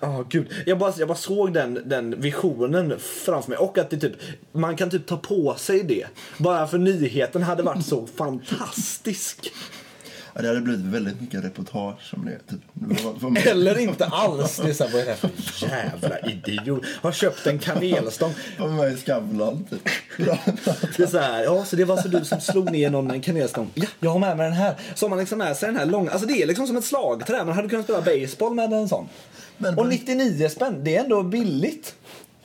Oh, 0.00 0.22
Gud. 0.28 0.46
Jag, 0.66 0.78
bara, 0.78 0.92
jag 0.98 1.08
bara 1.08 1.18
såg 1.18 1.52
den, 1.52 1.82
den 1.84 2.20
visionen 2.20 2.98
framför 2.98 3.50
mig. 3.50 3.58
Och 3.58 3.78
att 3.78 3.90
det 3.90 3.96
typ, 3.96 4.12
man 4.52 4.76
kan 4.76 4.90
typ 4.90 5.06
ta 5.06 5.16
på 5.16 5.54
sig 5.58 5.82
det. 5.82 6.06
Bara 6.38 6.66
för 6.66 6.78
nyheten 6.78 7.42
hade 7.42 7.62
varit 7.62 7.86
så 7.86 8.06
fantastisk. 8.16 9.52
Ja, 10.38 10.42
det 10.42 10.48
hade 10.48 10.60
blivit 10.60 10.84
väldigt 10.86 11.20
mycket 11.20 11.44
reportage 11.44 12.14
om 12.16 12.24
det. 12.24 12.38
Typ. 12.50 12.60
Det 13.34 13.50
Eller 13.50 13.78
inte 13.78 14.06
alls. 14.06 14.56
Det 14.56 14.68
är 14.68 14.72
så 14.74 14.84
här, 14.84 14.92
vad 14.92 15.00
är 15.02 15.04
det 15.04 15.10
här 15.10 15.16
för 15.18 15.66
jävla 15.68 16.18
idiot? 16.20 16.82
Har 17.02 17.12
köpt 17.12 17.46
en 17.46 17.58
kanelstång. 17.58 18.34
var 18.58 18.68
med 18.68 18.92
i 18.92 18.96
Skavlan. 18.96 19.64
Typ. 19.70 19.88
Det 20.96 21.02
är 21.02 21.06
så 21.06 21.18
här, 21.18 21.42
ja 21.42 21.64
så 21.64 21.76
det 21.76 21.84
var 21.84 21.96
så 21.96 22.08
du 22.08 22.24
som 22.24 22.40
slog 22.40 22.70
ner 22.72 22.90
någon 22.90 23.06
med 23.06 23.14
en 23.14 23.20
kanelstång. 23.22 23.70
Ja, 23.74 23.86
jag 24.00 24.10
har 24.10 24.18
med 24.18 24.36
mig 24.36 24.44
den 24.46 24.56
här. 24.56 24.74
Så 24.94 25.04
har 25.06 25.10
man 25.10 25.18
liksom 25.18 25.38
med 25.38 25.56
sig 25.56 25.66
den 25.68 25.76
här 25.76 25.86
långa, 25.86 26.10
alltså 26.10 26.26
det 26.26 26.42
är 26.42 26.46
liksom 26.46 26.66
som 26.66 26.76
ett 26.76 26.84
slagträ. 26.84 27.44
Man 27.44 27.54
hade 27.54 27.68
kunnat 27.68 27.84
spela 27.84 28.00
baseball 28.02 28.54
med 28.54 28.72
en 28.72 28.88
sån. 28.88 29.08
Men- 29.58 29.78
Och 29.78 29.86
99 29.88 30.48
spänn, 30.48 30.84
det 30.84 30.96
är 30.96 31.02
ändå 31.02 31.22
billigt. 31.22 31.94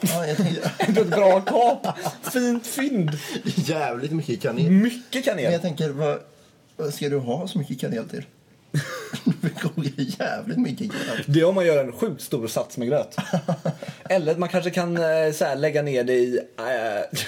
Ja, 0.01 0.25
Ändå 0.77 1.01
ett 1.01 1.07
bra 1.07 1.41
kap. 1.41 1.87
Fint 2.33 2.67
fynd. 2.67 3.11
jävligt 3.43 4.11
mycket 4.11 4.41
kanel. 4.41 4.71
Mycket 4.71 5.13
Men 5.13 5.23
kanel. 5.23 5.51
jag 5.53 5.61
tänker, 5.61 5.89
vad, 5.89 6.19
vad 6.77 6.93
ska 6.93 7.09
du 7.09 7.17
ha 7.17 7.47
så 7.47 7.57
mycket 7.57 7.79
kanel 7.79 8.09
till? 8.09 8.23
Du 9.41 9.49
kommer 9.49 9.91
jävligt 10.19 10.57
mycket 10.57 10.91
kanel. 10.91 11.23
Det 11.27 11.39
är 11.39 11.45
om 11.45 11.55
man 11.55 11.65
gör 11.65 11.83
en 11.85 11.91
sjukt 11.91 12.21
stor 12.21 12.47
sats 12.47 12.77
med 12.77 12.87
gröt. 12.87 13.15
Eller 14.09 14.35
man 14.35 14.49
kanske 14.49 14.69
kan 14.71 14.97
eh, 14.97 15.31
så 15.33 15.45
här, 15.45 15.55
lägga 15.55 15.81
ner 15.81 16.03
det 16.03 16.13
i, 16.13 16.39
eh, 16.57 17.19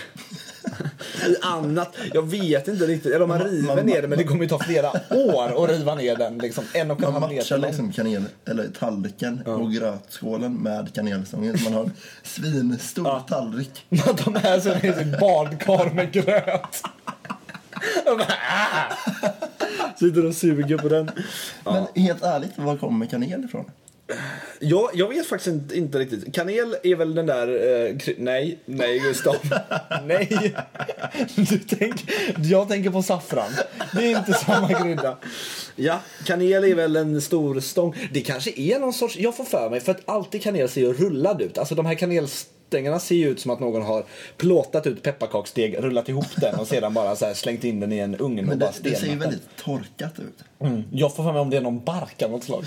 i 1.32 1.36
annat. 1.42 1.96
Jag 2.14 2.22
vet 2.30 2.68
inte 2.68 2.86
riktigt. 2.88 3.12
Eller 3.14 3.22
om 3.24 3.30
man 3.30 3.38
Man- 3.40 3.48
river 3.48 3.76
man- 3.76 3.86
ner 3.86 4.02
det 4.02 4.08
men 4.08 4.18
det 4.18 4.24
kommer 4.24 4.42
ju 4.44 4.50
ta 4.50 4.60
flera 4.60 4.92
år 5.10 5.64
att 5.64 5.70
riva 5.70 5.96
ner 5.96 6.16
den. 6.16 6.38
Liksom, 6.38 6.64
en 6.74 6.92
och 6.92 7.04
en 7.04 7.14
Man 7.14 7.22
matchar 7.22 7.58
liksom 7.58 7.92
kanel, 7.92 8.24
eller 8.46 8.68
tallriken 8.80 9.42
och 9.42 9.72
grötskålen 9.74 10.54
med 10.56 10.94
kanelstången. 10.94 11.58
Man 11.64 11.74
har 11.74 11.84
en 11.84 11.92
svinstor 12.24 13.08
Ja. 13.08 13.26
tallrik. 13.30 13.86
Man 13.90 14.16
tar 14.16 14.32
med 14.32 14.64
sig 14.64 14.80
det 14.82 14.98
sitt 14.98 15.20
badkar 15.20 15.90
med 15.94 16.12
gröt. 16.12 16.82
Och 18.06 18.18
bara, 18.18 18.34
ah! 18.50 19.96
Sitter 20.00 20.26
och 20.26 20.36
suger 20.36 20.78
på 20.78 20.90
den. 20.90 21.12
Men 21.64 21.86
helt 21.96 22.24
ärligt, 22.24 22.52
var 22.56 22.78
kommer 22.78 23.06
kanel 23.06 23.44
ifrån? 23.44 23.66
Jag, 24.60 24.90
jag 24.94 25.10
vet 25.10 25.26
faktiskt 25.26 25.48
inte, 25.48 25.78
inte 25.78 26.00
riktigt. 26.00 26.36
Kanel 26.36 26.76
är 26.84 26.96
väl 26.96 27.16
den 27.16 27.26
där... 27.26 27.48
Eh, 27.48 27.96
nej, 28.18 28.60
nej 28.66 29.00
Gustav. 29.00 29.36
nej. 30.06 30.56
Du 31.36 31.60
tänk, 31.60 32.12
jag 32.38 32.68
tänker 32.68 32.90
på 32.90 33.04
saffran. 33.04 33.52
Det 33.94 34.12
är 34.14 34.18
inte 34.18 34.34
samma 34.34 34.74
krydda. 34.74 35.18
Ja, 35.76 36.00
kanel 36.26 36.64
är 36.64 36.76
väl 36.76 36.96
en 36.96 37.22
stor 37.22 37.60
stång. 37.60 37.96
Det 38.14 38.22
kanske 38.22 38.52
är 38.60 38.80
någon 38.80 38.94
sorts... 38.94 39.18
Jag 39.18 39.38
får 39.38 39.44
för 39.44 39.70
mig, 39.70 39.80
för 39.80 39.92
att 39.92 40.10
alltid 40.10 40.44
kanel 40.44 40.70
ser 40.70 40.82
ju 40.82 40.94
rullad 40.94 41.42
ut. 41.42 41.58
Alltså 41.58 41.76
de 41.76 41.86
här 41.86 41.96
kanelstängerna 42.70 43.00
ser 43.00 43.16
ju 43.16 43.30
ut 43.30 43.40
som 43.40 43.52
att 43.52 43.60
någon 43.60 43.82
har 43.82 44.04
plåtat 44.38 44.88
ut 44.88 45.04
pepparkaksdeg, 45.04 45.78
rullat 45.84 46.10
ihop 46.10 46.26
den 46.38 46.56
och 46.60 46.68
sedan 46.68 46.94
bara 46.94 47.16
så 47.16 47.34
slängt 47.34 47.64
in 47.64 47.80
den 47.80 47.94
i 47.94 47.98
en 48.00 48.16
ugn 48.16 48.50
och 48.50 48.58
bara 48.58 48.72
det, 48.72 48.90
det 48.90 48.96
ser 48.96 49.08
ju 49.08 49.16
väldigt 49.16 49.56
torkat 49.58 50.20
ut. 50.20 50.44
Mm. 50.60 50.84
Jag 50.92 51.16
får 51.16 51.24
för 51.24 51.32
mig 51.32 51.42
om 51.42 51.50
det 51.50 51.58
är 51.58 51.62
någon 51.62 51.84
bark 51.84 52.22
av 52.22 52.32
något 52.32 52.44
slag. 52.44 52.66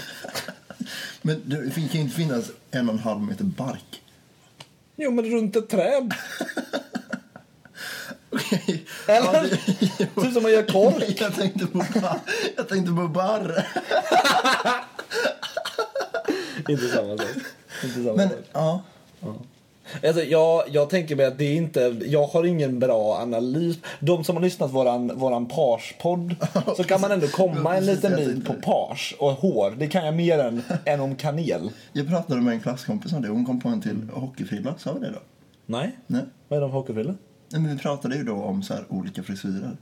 Men 1.22 1.42
det 1.44 1.56
kan 1.74 1.82
ju 1.92 2.00
inte 2.00 2.16
finnas 2.16 2.50
en 2.70 2.88
och 2.88 2.94
en 2.94 3.00
halv 3.00 3.20
meter 3.20 3.44
bark. 3.44 4.02
Jo, 5.00 5.10
men 5.10 5.24
runt 5.24 5.56
ett 5.56 5.68
träd. 5.68 6.10
Okej. 8.30 8.84
Eller? 9.08 9.34
Ja, 9.34 9.42
det- 9.98 10.22
Typ 10.22 10.32
som 10.34 10.42
man 10.42 10.52
gör 10.52 10.62
kork. 10.62 11.16
Jag 11.20 11.34
tänkte 11.34 11.66
på 11.66 11.78
barr. 11.78 12.20
Jag 12.56 12.68
tänkte 12.68 12.92
på 12.92 13.08
barr. 13.08 13.66
Inte 16.68 16.88
samma 16.88 17.16
sak. 17.16 17.26
Inte 17.84 17.94
samma 17.94 18.14
Men 18.16 18.28
sak. 18.28 18.38
ja. 18.52 18.82
Alltså, 20.06 20.22
jag, 20.22 20.62
jag 20.70 20.90
tänker 20.90 21.16
mig 21.16 21.26
att 21.26 21.38
det 21.38 21.44
är 21.44 21.56
inte, 21.56 21.96
jag 22.06 22.26
har 22.26 22.44
ingen 22.44 22.78
bra 22.78 23.18
analys. 23.22 23.76
De 24.00 24.24
som 24.24 24.36
har 24.36 24.42
lyssnat 24.42 24.70
våran, 24.70 25.18
våran 25.18 25.46
parspodd 25.46 26.34
så 26.76 26.84
kan 26.84 27.00
man 27.00 27.12
ändå 27.12 27.26
komma 27.26 27.76
en 27.76 27.86
liten 27.86 28.16
bit 28.16 28.46
på 28.46 28.54
pars 28.54 29.14
och 29.18 29.32
hår. 29.32 29.74
Det 29.78 29.86
kan 29.86 30.06
jag 30.06 30.14
mer 30.14 30.38
än, 30.38 30.62
än 30.84 31.00
om 31.00 31.16
kanel. 31.16 31.70
Jag 31.92 32.08
pratade 32.08 32.40
med 32.40 32.54
en 32.54 32.60
klasskompis 32.60 33.12
om 33.12 33.22
det. 33.22 33.28
Hon 33.28 33.44
kom 33.44 33.60
på 33.60 33.68
en 33.68 33.80
till 33.80 34.10
hockeyfrilla. 34.12 34.74
Sa 34.78 34.92
vi 34.92 35.00
det 35.00 35.10
då? 35.10 35.20
Nej. 35.66 35.98
Nej. 36.06 36.22
Vad 36.48 36.56
är 36.56 36.60
de 36.60 36.70
för 36.70 36.78
hockeyfrillor? 36.78 37.16
Nej, 37.50 37.60
men 37.60 37.76
vi 37.76 37.82
pratade 37.82 38.16
ju 38.16 38.24
då 38.24 38.34
om 38.34 38.62
så 38.62 38.74
här 38.74 38.84
olika 38.88 39.22
frisyrer. 39.22 39.76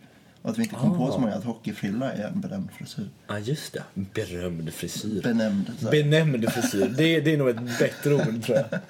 Och 0.47 0.53
att 0.53 0.59
vi 0.59 0.63
inte 0.63 0.75
kom 0.75 0.99
på 0.99 1.13
så 1.13 1.19
många 1.19 1.35
att 1.35 1.45
hockeyfrilla 1.45 2.13
är 2.13 2.25
en 2.25 2.41
benämnd 2.41 2.71
frisyr. 2.73 3.09
Ja, 3.27 3.39
just 3.39 3.73
det. 3.73 3.83
Berömd 3.95 4.75
frisyr. 4.75 5.23
Benämnd. 5.23 5.73
Så. 5.81 5.91
Benämnd 5.91 6.53
frisyr. 6.53 6.95
Det, 6.97 7.21
det 7.21 7.33
är 7.33 7.37
nog 7.37 7.49
ett 7.49 7.79
bättre 7.79 8.15
ord 8.15 8.43
tror 8.45 8.57
jag. 8.57 8.67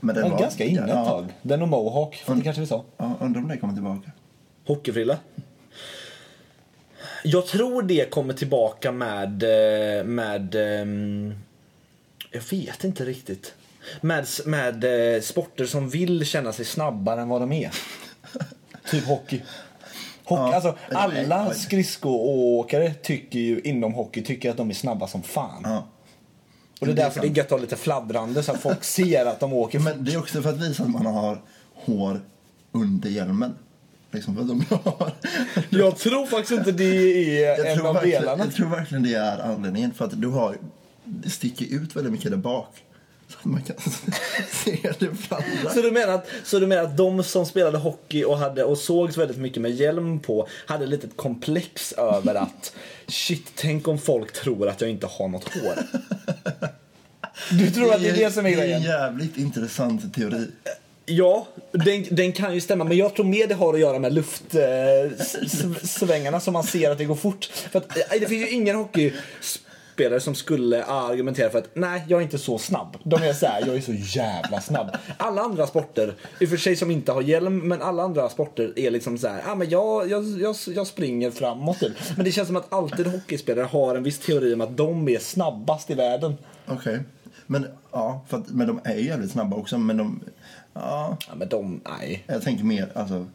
Men 0.00 0.14
Den 0.14 0.30
var 0.30 0.38
ganska 0.38 0.64
inne 0.64 0.82
ett 0.82 0.88
ja, 0.88 1.04
tag. 1.04 1.34
Den 1.42 1.62
och 1.62 1.68
mohawk, 1.68 2.14
för 2.14 2.34
det 2.34 2.42
kanske 2.42 2.60
vi 2.60 2.66
sa. 2.66 2.84
Ja, 2.96 3.16
undrar 3.20 3.42
om 3.42 3.48
det 3.48 3.56
kommer 3.56 3.74
tillbaka. 3.74 4.10
Hockeyfrilla. 4.66 5.18
Jag 7.24 7.46
tror 7.46 7.82
det 7.82 8.10
kommer 8.10 8.34
tillbaka 8.34 8.92
med... 8.92 9.42
eh, 9.42 10.04
med 10.04 10.54
ehm, 10.54 11.34
jag 12.30 12.42
vet 12.50 12.84
inte 12.84 13.04
riktigt. 13.04 13.54
Med, 14.00 14.26
med 14.46 15.14
eh, 15.14 15.20
sporter 15.20 15.66
som 15.66 15.88
vill 15.88 16.26
känna 16.26 16.52
sig 16.52 16.64
snabbare 16.64 17.20
än 17.20 17.28
vad 17.28 17.40
de 17.40 17.52
är. 17.52 17.70
typ 18.90 19.04
hockey. 19.04 19.42
Hockey 20.26 20.42
Ja, 20.42 20.54
alltså, 20.54 20.74
alla 20.92 21.54
skridskoåkare 21.54 22.94
tycker 22.94 23.38
ju 23.38 23.60
inom 23.60 23.94
hockey 23.94 24.22
tycker 24.22 24.50
att 24.50 24.56
de 24.56 24.70
är 24.70 24.74
snabba 24.74 25.06
som 25.06 25.22
fan. 25.22 25.62
Ja. 25.64 25.86
Och 26.80 26.86
det 26.86 26.92
är 26.92 26.96
det 26.96 27.02
är 27.02 27.04
därför 27.04 27.20
det 27.20 27.26
är 27.26 27.36
gött 27.36 27.46
att 27.46 27.50
ha 27.50 27.58
lite 27.58 27.76
fladdrande 27.76 28.42
så 28.42 28.52
att 28.52 28.60
folk 28.60 28.84
ser 28.84 29.26
att 29.26 29.40
de 29.40 29.52
åker 29.52 29.80
Men 29.80 30.04
det 30.04 30.12
är 30.12 30.18
också 30.18 30.42
för 30.42 30.50
att 30.50 30.60
visa 30.60 30.82
att 30.82 30.90
man 30.90 31.06
har 31.06 31.42
hår 31.74 32.20
under 32.72 33.10
hjälmen. 33.10 33.54
Liksom 34.10 34.34
för 34.34 34.42
att 34.42 34.48
de 34.48 34.64
har... 34.70 35.12
Jag 35.78 35.98
tror 35.98 36.26
faktiskt 36.26 36.52
inte 36.52 36.72
det 36.72 36.84
är 36.84 37.58
Jag 37.64 37.72
en 37.72 37.86
av 37.86 37.94
delarna. 38.02 38.44
jag 38.44 38.54
tror 38.54 38.68
verkligen 38.68 39.02
det 39.02 39.14
är 39.14 39.38
anledningen. 39.38 39.94
För 39.94 40.04
att 40.04 40.20
du 40.20 40.28
har... 40.28 40.56
Det 41.04 41.30
sticker 41.30 41.66
ut 41.66 41.96
väldigt 41.96 42.12
mycket 42.12 42.30
där 42.30 42.38
bak. 42.38 42.84
Så 43.28 43.36
att 43.38 43.44
man 43.44 43.62
kan 43.62 43.76
se 44.52 44.92
det 44.98 45.14
fladdra. 45.14 45.70
Så 45.74 45.82
du, 45.82 45.90
menar 45.90 46.14
att, 46.14 46.28
så 46.44 46.58
du 46.58 46.66
menar 46.66 46.82
att 46.82 46.96
de 46.96 47.24
som 47.24 47.46
spelade 47.46 47.78
hockey 47.78 48.24
och, 48.24 48.38
hade, 48.38 48.64
och 48.64 48.78
sågs 48.78 49.16
väldigt 49.16 49.36
mycket 49.36 49.62
med 49.62 49.70
hjälm 49.72 50.20
på 50.20 50.48
hade 50.66 50.84
ett 50.84 50.90
litet 50.90 51.16
komplex 51.16 51.92
över 51.92 52.34
att 52.34 52.72
shit, 53.06 53.52
tänk 53.54 53.88
om 53.88 53.98
folk 53.98 54.32
tror 54.32 54.68
att 54.68 54.80
jag 54.80 54.90
inte 54.90 55.06
har 55.06 55.28
något 55.28 55.48
hår. 55.54 55.74
Du 57.50 57.70
tror 57.70 57.94
att 57.94 58.00
det 58.02 58.08
är 58.08 58.16
det 58.16 58.30
som 58.30 58.46
är 58.46 58.50
Det 58.50 58.56
är 58.56 58.60
en 58.62 58.68
grejen? 58.68 58.82
jävligt 58.82 59.36
intressant 59.36 60.14
teori. 60.14 60.46
Ja, 61.06 61.46
den, 61.72 62.06
den 62.10 62.32
kan 62.32 62.54
ju 62.54 62.60
stämma. 62.60 62.84
Men 62.84 62.96
jag 62.96 63.14
tror 63.14 63.26
mer 63.26 63.46
det 63.46 63.54
har 63.54 63.74
att 63.74 63.80
göra 63.80 63.98
med 63.98 64.12
luftsvängarna 64.12 66.40
som 66.40 66.52
man 66.52 66.64
ser 66.64 66.90
att 66.90 66.98
det 66.98 67.04
går 67.04 67.14
fort. 67.14 67.44
För 67.44 67.78
att, 67.78 67.96
eh, 67.96 68.02
det 68.20 68.26
finns 68.26 68.42
ju 68.42 68.48
ingen 68.50 68.76
hockeyspelare 69.96 70.20
som 70.20 70.34
skulle 70.34 70.84
argumentera 70.84 71.50
för 71.50 71.58
att 71.58 71.68
nej, 71.74 72.04
jag 72.08 72.18
är 72.20 72.22
inte 72.22 72.38
så 72.38 72.58
snabb. 72.58 72.96
De 73.04 73.22
är 73.22 73.32
så 73.32 73.46
här, 73.46 73.66
jag 73.66 73.76
är 73.76 73.80
så 73.80 73.92
jävla 73.92 74.60
snabb. 74.60 74.90
Alla 75.16 75.42
andra 75.42 75.66
sporter, 75.66 76.14
i 76.40 76.44
och 76.44 76.48
för 76.48 76.56
sig 76.56 76.76
som 76.76 76.90
inte 76.90 77.12
har 77.12 77.22
hjälm, 77.22 77.68
men 77.68 77.82
alla 77.82 78.02
andra 78.02 78.28
sporter 78.28 78.72
är 78.76 78.90
liksom 78.90 79.18
så 79.18 79.28
här, 79.28 79.42
ah, 79.46 79.54
men 79.54 79.68
jag, 79.70 80.10
jag, 80.10 80.24
jag, 80.24 80.56
jag 80.74 80.86
springer 80.86 81.30
framåt. 81.30 81.78
Typ. 81.80 81.92
Men 82.16 82.24
det 82.24 82.32
känns 82.32 82.46
som 82.46 82.56
att 82.56 82.72
alltid 82.72 83.06
hockeyspelare 83.06 83.64
har 83.64 83.94
en 83.94 84.02
viss 84.02 84.18
teori 84.18 84.54
om 84.54 84.60
att 84.60 84.76
de 84.76 85.08
är 85.08 85.18
snabbast 85.18 85.90
i 85.90 85.94
världen. 85.94 86.36
Okej. 86.66 87.00
Men, 87.46 87.66
ja, 87.92 88.24
för 88.28 88.36
att, 88.38 88.50
men 88.50 88.66
de 88.66 88.80
är 88.84 88.94
ju 88.94 89.06
jävligt 89.06 89.30
snabba 89.30 89.56
också. 89.56 89.78
Men 89.78 89.96
de... 89.96 90.20
Ja, 90.74 91.16
Ja, 91.28 91.34
men 91.34 91.48
de, 91.48 91.80
nej. 91.84 92.24
jag 92.26 92.42
tänker 92.42 92.64
mer 92.64 92.88
alltså, 92.94 93.26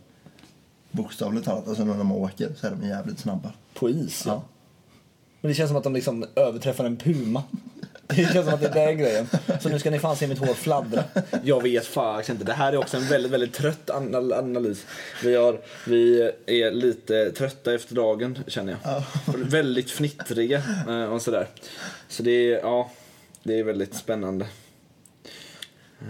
bokstavligt 0.92 1.46
talat. 1.46 1.68
Alltså 1.68 1.84
när 1.84 1.98
de 1.98 2.12
åker 2.12 2.54
så 2.56 2.68
är 2.68 2.72
de 2.72 2.88
jävligt 2.88 3.20
snabba. 3.20 3.52
På 3.74 3.90
is, 3.90 4.24
ja. 4.26 4.32
Ja. 4.34 4.44
Men 5.42 5.50
det 5.50 5.56
känns 5.56 5.70
som 5.70 5.78
att 5.78 5.84
de 5.84 5.94
liksom 5.94 6.26
överträffar 6.36 6.86
en 6.86 6.98
puma. 6.98 7.44
Det 8.08 8.34
känns 8.34 8.46
som 8.46 8.54
att 8.54 8.62
det 8.62 8.68
är 8.68 8.86
den 8.86 8.98
grejen. 8.98 9.28
Så 9.62 9.70
nu 9.70 9.80
ska 9.80 9.90
ni 9.92 10.00
fan 10.00 10.16
se 10.16 10.28
mitt 10.28 10.40
hår 10.40 10.54
fladdra. 10.54 11.04
Jag 11.44 11.64
vet 11.64 11.86
faktiskt 11.86 12.30
inte. 12.30 12.44
Det 12.44 12.54
här 12.54 12.74
är 12.74 12.78
också 12.78 12.98
en 12.98 13.08
väldigt, 13.08 13.32
väldigt 13.32 13.54
trött 13.54 13.90
anal- 13.90 14.34
analys. 14.34 14.86
Vi, 15.24 15.36
har, 15.36 15.60
vi 15.88 16.32
är 16.46 16.72
lite 16.72 17.32
trötta 17.32 17.74
efter 17.74 17.96
dagen, 17.96 18.40
känner 18.48 18.78
jag. 18.84 19.04
Väldigt 19.38 19.92
fnittriga 19.92 20.64
eh, 20.88 21.04
och 21.04 21.22
sådär. 21.22 21.48
Så 22.08 22.24
det 22.24 22.32
är, 22.32 22.60
ja, 22.60 22.92
det 23.44 23.60
är 23.60 23.64
väldigt 23.64 23.96
spännande. 23.96 24.48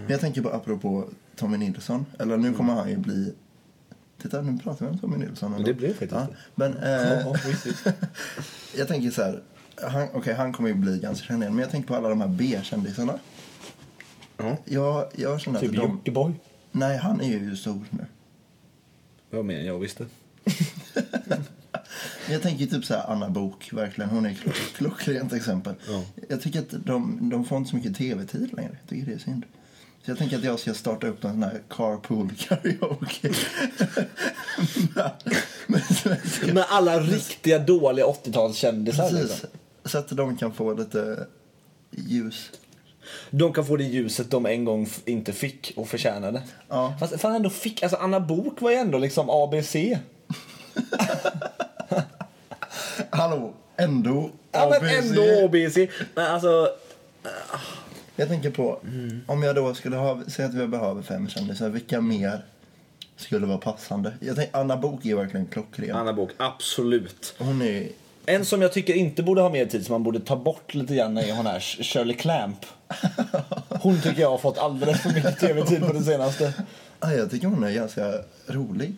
Jag 0.08 0.20
tänker 0.20 0.42
på 0.42 0.50
apropå 0.50 1.04
Tommy 1.36 1.56
Nilsson. 1.56 2.06
Eller 2.18 2.36
nu 2.36 2.52
kommer 2.52 2.72
han 2.74 2.90
ju 2.90 2.96
bli... 2.96 3.32
Titta, 4.22 4.42
nu 4.42 4.58
pratar 4.58 4.86
vi 4.86 4.92
om 4.92 4.98
Tommy 4.98 5.16
Nilsson. 5.16 5.52
ändå. 5.52 5.66
Det 5.66 5.74
blev 5.74 5.88
faktiskt 5.88 6.12
ja. 6.12 6.26
Men 6.54 6.76
eh, 6.76 7.32
visst. 7.46 7.86
jag 8.76 8.88
tänker 8.88 9.10
så 9.10 9.22
här. 9.22 9.42
Han, 9.82 10.08
okej, 10.14 10.34
han 10.34 10.52
kommer 10.52 10.68
ju 10.68 10.74
bli 10.74 10.98
ganska 10.98 11.26
känd 11.26 11.42
igen. 11.42 11.54
Men 11.54 11.62
jag 11.62 11.70
tänker 11.70 11.88
på 11.88 11.94
alla 11.94 12.08
de 12.08 12.20
här 12.20 12.28
B-kändisarna. 12.28 13.18
Ja. 14.36 14.56
Jag, 14.64 15.06
jag 15.14 15.40
känner 15.40 15.60
Typ 15.60 15.70
att 15.70 15.76
de... 15.76 15.82
Jockiboi. 15.82 16.32
Nej, 16.72 16.96
han 16.98 17.20
är 17.20 17.38
ju 17.38 17.56
stor 17.56 17.80
nu. 17.90 18.06
Vad 19.30 19.50
än 19.50 19.64
jag 19.64 19.78
visste. 19.78 20.06
Jag 22.30 22.42
tänker 22.42 22.66
typ 22.66 22.84
så 22.84 22.94
här 22.94 23.10
Anna 23.10 23.30
Bok 23.30 23.72
verkligen. 23.72 24.10
Hon 24.10 24.26
är 24.26 24.34
klock, 24.34 24.54
klockrent 24.54 25.32
exempel. 25.32 25.74
Ja. 25.88 26.04
Jag 26.28 26.40
tycker 26.40 26.60
att 26.60 26.74
de, 26.86 27.28
de 27.30 27.44
får 27.44 27.58
inte 27.58 27.70
så 27.70 27.76
mycket 27.76 27.96
tv-tid 27.96 28.52
längre. 28.52 28.78
Jag 28.80 28.88
tycker 28.88 29.06
det 29.06 29.14
är 29.14 29.18
synd. 29.18 29.44
Så 30.04 30.10
jag 30.10 30.18
tänker 30.18 30.36
att 30.36 30.44
jag 30.44 30.58
ska 30.58 30.74
starta 30.74 31.06
upp 31.06 31.24
en 31.24 31.30
sån 31.30 31.42
här 31.42 31.60
carpool 31.68 32.30
karaoke. 32.38 33.32
med 36.52 36.64
alla 36.68 37.00
riktiga 37.00 37.58
dåliga 37.58 38.06
80-talskändisar. 38.06 39.10
Precis. 39.10 39.30
Liksom. 39.30 39.48
Så 39.84 39.98
att 39.98 40.08
de 40.08 40.36
kan 40.36 40.52
få 40.52 40.74
lite 40.74 41.26
ljus. 41.90 42.50
De 43.30 43.52
kan 43.52 43.66
få 43.66 43.76
det 43.76 43.84
ljuset 43.84 44.30
de 44.30 44.46
en 44.46 44.64
gång 44.64 44.88
inte 45.04 45.32
fick 45.32 45.72
och 45.76 45.88
förtjänade. 45.88 46.42
Ja. 46.68 46.94
Fast 47.00 47.20
fan 47.20 47.34
ändå 47.34 47.50
fick, 47.50 47.82
alltså 47.82 47.96
Anna 47.98 48.20
Bok 48.20 48.60
var 48.60 48.70
ju 48.70 48.76
ändå 48.76 48.98
liksom 48.98 49.30
ABC. 49.30 49.76
Hallå, 53.10 53.54
ändå 53.76 54.30
Ja 54.52 54.68
men 54.80 54.88
ABC. 54.88 55.04
ändå 55.04 55.22
ABC. 55.44 55.76
Men 56.14 56.26
alltså, 56.26 56.68
Jag 58.16 58.28
tänker 58.28 58.50
på, 58.50 58.80
om 59.26 59.42
jag 59.42 59.54
då 59.54 59.74
skulle 59.74 59.96
ha, 59.96 60.22
säga 60.28 60.48
att 60.48 60.54
vi 60.54 60.66
behöver 60.66 61.02
fem 61.02 61.28
kändisar, 61.28 61.68
vilka 61.68 62.00
mer 62.00 62.44
skulle 63.16 63.46
vara 63.46 63.58
passande? 63.58 64.12
Jag 64.20 64.36
tänker, 64.36 64.56
Anna 64.56 64.76
Bok 64.76 65.06
är 65.06 65.14
verkligen 65.14 65.46
klockren. 65.46 65.96
Anna 65.96 66.12
Bok, 66.12 66.30
absolut. 66.36 67.34
Hon 67.38 67.62
är 67.62 67.88
En 68.26 68.44
som 68.44 68.62
jag 68.62 68.72
tycker 68.72 68.94
inte 68.94 69.22
borde 69.22 69.40
ha 69.40 69.50
mer 69.50 69.66
tid, 69.66 69.86
som 69.86 69.92
man 69.92 70.02
borde 70.02 70.20
ta 70.20 70.36
bort 70.36 70.74
lite 70.74 70.94
grann, 70.94 71.18
är 71.18 71.32
hon 71.32 71.46
här 71.46 71.60
Shirley 71.60 72.16
Clamp. 72.16 72.66
Hon 73.68 74.00
tycker 74.00 74.20
jag 74.20 74.30
har 74.30 74.38
fått 74.38 74.58
alldeles 74.58 75.00
för 75.00 75.10
mycket 75.10 75.40
tv-tid 75.40 75.86
på 75.86 75.92
det 75.92 76.02
senaste. 76.02 76.52
Ja, 77.00 77.12
jag 77.12 77.30
tycker 77.30 77.46
hon 77.46 77.64
är 77.64 77.72
ganska 77.72 78.12
rolig. 78.46 78.92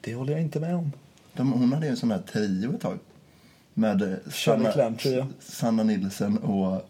Det 0.00 0.14
håller 0.14 0.32
jag 0.32 0.42
inte 0.42 0.60
med 0.60 0.74
om. 0.74 0.92
De, 1.32 1.52
hon 1.52 1.72
hade 1.72 1.86
ju 1.86 1.90
en 1.90 1.96
sån 1.96 2.10
här 2.10 2.22
trio 2.32 2.74
ett 2.74 2.80
tag. 2.80 2.98
Med 3.74 4.02
eh, 4.02 4.30
Shirley 4.30 4.72
Clamp. 4.72 5.00
Sanna 5.40 5.82
Nilsson 5.82 6.38
och 6.38 6.89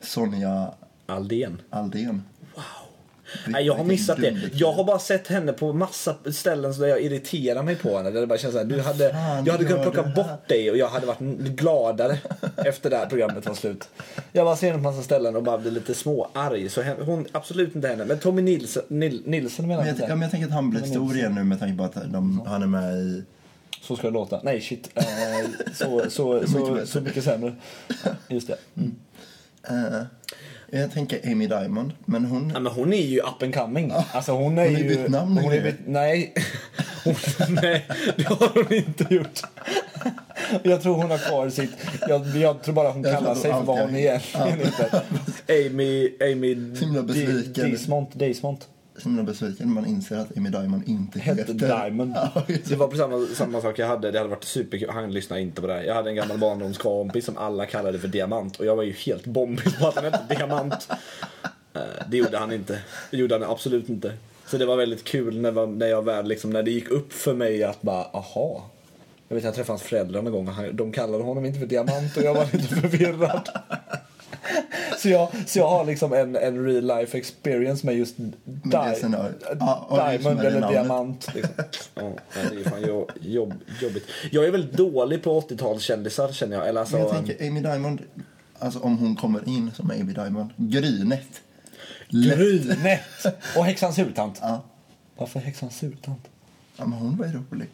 Sonja 0.00 0.74
Aldén. 1.06 1.62
Aldén. 1.70 2.22
Nej, 3.46 3.66
jag 3.66 3.74
har 3.74 3.84
missat 3.84 4.20
det. 4.20 4.50
Jag 4.52 4.72
har 4.72 4.84
bara 4.84 4.98
sett 4.98 5.28
henne 5.28 5.52
på 5.52 5.72
massa 5.72 6.14
ställen 6.32 6.78
där 6.78 6.86
jag 6.86 7.02
irriterar 7.02 7.62
mig 7.62 7.76
på 7.76 7.96
henne. 7.96 8.10
Där 8.10 8.20
det 8.20 8.26
bara 8.26 8.38
känns 8.38 8.52
så 8.52 8.58
här, 8.58 8.64
du 8.66 8.80
hade, 8.80 9.12
fan 9.12 9.44
jag 9.44 9.52
hade 9.52 9.64
kunnat 9.64 9.82
plocka 9.82 10.02
bort 10.02 10.48
dig 10.48 10.70
och 10.70 10.76
jag 10.76 10.88
hade 10.88 11.06
varit 11.06 11.18
gladare 11.38 12.18
efter 12.56 12.90
det 12.90 12.96
här 12.96 13.06
programmet 13.06 13.46
var 13.46 13.54
slut. 13.54 13.88
Jag 14.32 14.46
bara 14.46 14.56
ser 14.56 14.66
henne 14.66 14.78
på 14.78 14.90
massa 14.90 15.02
ställen 15.02 15.36
och 15.36 15.42
bara 15.42 15.58
blir 15.58 15.70
lite 15.70 15.94
småarg. 15.94 16.68
Så 16.68 16.82
hon, 16.82 17.26
absolut 17.32 17.74
inte 17.74 17.88
henne. 17.88 18.04
Men 18.04 18.18
Tommy 18.18 18.42
Nilsson, 18.42 18.82
Nil, 18.88 19.22
Nilsson 19.24 19.68
menar 19.68 19.84
Men 19.84 19.96
jag 19.96 20.02
jag, 20.02 20.08
men 20.08 20.22
jag 20.22 20.30
tänker 20.30 20.46
att 20.46 20.52
han 20.52 20.70
blir 20.70 20.82
stor 20.82 21.16
igen 21.16 21.34
nu 21.34 21.44
med 21.44 21.58
tanke 21.58 21.78
på 21.78 21.84
att 21.84 22.12
de, 22.12 22.42
han 22.46 22.62
är 22.62 22.66
med 22.66 22.98
i... 22.98 23.22
Så 23.82 23.96
ska 23.96 24.06
det 24.06 24.12
låta. 24.12 24.40
Nej, 24.42 24.60
shit. 24.60 24.90
Eh, 24.94 25.04
så, 25.74 26.10
så, 26.10 26.46
så, 26.46 26.86
så 26.86 27.00
mycket 27.00 27.24
sämre. 27.24 27.54
Just 28.28 28.46
det. 28.46 28.56
Mm. 28.76 28.94
Eh, 29.70 30.02
jag 30.70 30.92
tänker 30.92 31.32
Amy 31.32 31.46
Diamond, 31.46 31.92
men 32.04 32.24
hon... 32.24 32.50
Ja, 32.54 32.60
men 32.60 32.72
hon 32.72 32.92
är 32.92 33.06
ju 33.06 33.20
up 33.20 33.42
and 33.42 33.54
coming. 33.54 33.92
Alltså 34.12 34.32
hon 34.32 34.58
är 34.58 34.64
Hon 34.64 34.74
har 34.74 34.82
ju... 34.82 34.88
bytt 34.88 35.08
namn 35.08 35.38
hon 35.38 35.52
är 35.52 35.62
bytt, 35.62 35.80
Nej. 35.86 36.34
Hon, 37.04 37.14
nej, 37.62 37.86
det 38.16 38.24
har 38.24 38.48
hon 38.54 38.72
inte 38.72 39.14
gjort. 39.14 39.40
Jag 40.62 40.82
tror 40.82 40.94
hon 40.94 41.10
har 41.10 41.18
kvar 41.18 41.48
sitt... 41.48 41.70
Jag, 42.08 42.26
jag 42.36 42.62
tror 42.62 42.74
bara 42.74 42.90
hon 42.90 43.02
Jag 43.02 43.14
kallar 43.14 43.34
sig 43.34 43.52
för 43.52 43.62
vad 43.62 43.78
hon 43.78 43.96
egentligen 43.96 44.58
heter. 44.58 45.02
Amy... 45.48 46.10
Amy... 46.20 46.76
Så 46.76 46.84
himla 46.84 47.02
besviken. 47.02 47.70
Dismont. 47.70 48.18
Dismont. 48.18 48.68
Så 48.98 49.08
himla 49.08 49.22
besviken 49.22 49.66
när 49.66 49.74
man 49.74 49.86
inser 49.86 50.16
att 50.16 50.36
Amy 50.36 50.50
Diamond 50.50 50.82
inte 50.88 51.18
Hette 51.20 51.40
heter... 51.40 51.54
Diamond. 51.54 52.12
Ja, 52.34 52.42
Det 52.68 52.76
var 52.76 52.88
på 52.88 52.96
samma, 52.96 53.26
samma 53.34 53.60
sak 53.60 53.78
jag 53.78 53.86
hade. 53.86 54.10
Det 54.10 54.18
hade 54.18 54.30
varit 54.30 54.44
superkul. 54.44 54.90
Han 54.90 55.12
lyssnade 55.12 55.42
inte 55.42 55.60
på 55.60 55.66
det 55.66 55.72
här. 55.74 55.82
Jag 55.82 55.94
hade 55.94 56.10
en 56.10 56.16
gammal 56.16 56.38
barndomskompis 56.38 57.24
som 57.24 57.36
alla 57.36 57.66
kallade 57.66 57.98
för 57.98 58.08
Diamant. 58.08 58.56
Och 58.56 58.66
jag 58.66 58.76
var 58.76 58.82
ju 58.82 58.92
helt 58.92 59.24
bombig 59.26 59.78
på 59.78 59.86
att 59.88 59.94
han 59.94 60.04
hette 60.04 60.34
Diamant. 60.34 60.88
Eh, 61.74 61.80
Det 62.10 62.16
gjorde 62.16 62.38
han 62.38 62.52
inte. 62.52 62.78
Det 63.10 63.16
gjorde 63.16 63.34
han 63.34 63.44
absolut 63.50 63.88
inte. 63.88 64.12
Så 64.46 64.58
det 64.58 64.66
var 64.66 64.76
väldigt 64.76 65.04
kul 65.04 65.40
när, 65.40 65.66
när 65.66 65.86
jag 65.86 66.04
väl 66.04 66.26
liksom, 66.28 66.50
när 66.50 66.62
det 66.62 66.70
gick 66.70 66.88
upp 66.90 67.12
för 67.12 67.34
mig 67.34 67.64
att 67.64 67.82
bara, 67.82 68.04
aha. 68.04 68.70
Jag 69.28 69.34
vet 69.34 69.44
jag 69.44 69.54
träffade 69.54 69.72
hans 69.72 69.82
föräldrar 69.82 70.22
någon 70.22 70.32
gång 70.32 70.48
och 70.48 70.54
han- 70.54 70.76
de 70.76 70.92
kallade 70.92 71.24
honom 71.24 71.44
inte 71.44 71.58
för 71.58 71.66
Diamant 71.66 72.16
och 72.16 72.22
jag 72.22 72.34
var 72.34 72.44
lite 72.52 72.74
förvirrad. 72.76 73.48
Så 75.02 75.08
jag, 75.08 75.28
så 75.46 75.58
jag 75.58 75.68
har 75.68 75.84
liksom 75.84 76.12
en, 76.12 76.36
en 76.36 76.64
real 76.66 76.86
life 76.98 77.18
experience 77.18 77.86
med 77.86 77.94
just 77.96 78.14
di- 78.44 78.94
scenariot. 78.96 79.42
Ja, 79.60 79.86
och 79.88 79.96
det 79.98 80.22
som 80.22 80.36
Diamond 80.36 80.40
eller. 80.46 80.68
Diamant. 80.70 81.34
Liksom. 81.34 81.52
Nej, 82.36 82.46
det 82.50 82.60
är 82.60 82.70
fan 82.70 82.84
jo- 82.86 83.08
jobb, 83.20 83.54
jobbigt. 83.82 84.04
Jag 84.30 84.44
är 84.44 84.50
väldigt 84.50 84.72
dålig 84.72 85.22
på 85.22 85.40
80-talskändisar 85.40 86.32
känner 86.32 86.56
jag. 86.56 86.68
Eller 86.68 86.80
alltså, 86.80 86.96
Men 86.96 87.06
jag 87.06 87.14
tänker 87.14 87.48
Amy 87.48 87.60
Diamond, 87.60 88.00
alltså 88.58 88.78
om 88.80 88.98
hon 88.98 89.16
kommer 89.16 89.48
in 89.48 89.70
som 89.76 89.90
Amy 89.90 90.12
Diamond, 90.12 90.50
Grynet. 90.56 91.40
Grynet 92.08 93.00
och 93.56 93.64
häxans 93.64 93.96
surtant. 93.96 94.38
Ja. 94.42 94.64
Varför 95.16 95.40
häxans 95.40 95.76
surtant? 95.78 96.28
ja, 96.76 96.86
men 96.86 96.98
hon 96.98 97.16
var 97.16 97.26
ju 97.26 97.32
rolig. 97.32 97.68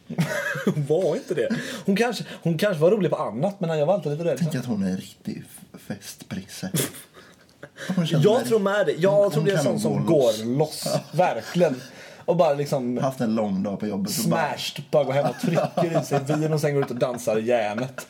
Hon 0.65 0.87
var 0.89 1.17
inte 1.17 1.35
det. 1.35 1.49
Hon 1.87 1.97
kanske, 1.97 2.25
hon 2.43 2.59
kanske 2.59 2.83
var 2.83 2.91
rolig 2.91 3.11
på 3.11 3.17
annat 3.17 3.61
men 3.61 3.79
jag 3.79 3.87
var 3.87 3.95
alltid 3.95 4.13
lite 4.13 4.25
rädd. 4.25 4.39
Tänk 4.39 4.55
att 4.55 4.65
hon 4.67 4.83
är 4.83 4.91
en 4.91 4.97
riktig 4.97 5.43
festprisse. 5.89 6.71
Jag 8.23 8.45
tror 8.47 8.59
med 8.59 8.87
det. 8.87 8.93
Jag 8.93 9.11
hon- 9.11 9.31
tror 9.31 9.41
hon 9.41 9.45
det 9.49 9.55
är 9.55 9.59
en 9.59 9.65
sån 9.65 9.81
som 9.81 10.07
gå 10.07 10.13
går 10.19 10.45
loss. 10.59 10.87
Verkligen. 11.13 11.81
Och 12.25 12.37
bara 12.37 12.55
liksom 12.55 12.99
Haft 12.99 13.21
en 13.21 13.35
lång 13.35 13.63
dag 13.63 13.81
på 13.81 13.87
jobbet. 13.87 14.13
och 14.25 14.31
bara- 14.31 14.41
smashed. 14.59 14.85
Bara 14.91 15.05
går 15.05 15.13
hem 15.13 15.27
och 15.27 15.41
trycker 15.41 16.03
i 16.03 16.05
sig 16.05 16.21
vin 16.27 16.53
och 16.53 16.61
sen 16.61 16.75
går 16.75 16.85
ut 16.85 16.91
och 16.91 16.97
dansar 16.97 17.37
järnet. 17.37 18.07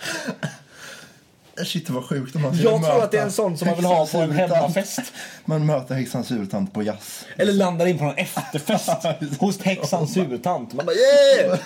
Shit 1.67 1.91
vad 1.91 2.05
sjukt 2.05 2.37
om 2.37 2.43
man 2.43 2.57
Jag 2.59 2.85
tror 2.85 3.03
att 3.03 3.11
det 3.11 3.19
är 3.19 3.23
en 3.23 3.33
sån 3.33 3.59
som 3.59 3.67
man 3.69 3.77
vill 3.77 3.85
ha 3.85 4.07
på 4.07 4.19
en 4.19 4.33
hemmafest. 4.33 5.01
Man 5.45 5.67
möter 5.67 5.95
häxans 5.95 6.27
surtant 6.29 6.75
på 6.75 6.83
jazz. 6.83 7.25
Eller 7.37 7.53
landar 7.53 7.87
in 7.87 7.99
på 7.99 8.05
någon 8.05 8.15
efterfest 8.17 8.91
hos 9.41 9.61
häxans 9.61 10.15
surtant. 10.15 10.73
Man 10.73 10.87
bara 10.87 10.95
yeah! 11.41 11.59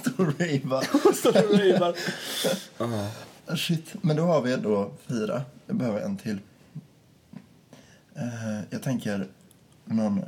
Står 0.00 0.12
och 0.28 0.40
ravar. 0.40 1.12
Så 1.22 1.30
det 1.30 1.46
blir 1.56 1.78
bara- 1.78 3.56
Shit, 3.56 3.86
men 4.00 4.16
då 4.16 4.22
har 4.22 4.40
vi 4.40 4.56
då 4.56 4.90
fyra. 5.08 5.42
Jag 5.66 5.76
behöver 5.76 6.00
en 6.00 6.16
till. 6.16 6.38
Eh, 8.16 8.60
jag 8.70 8.82
tänker 8.82 9.26
någon 9.84 10.24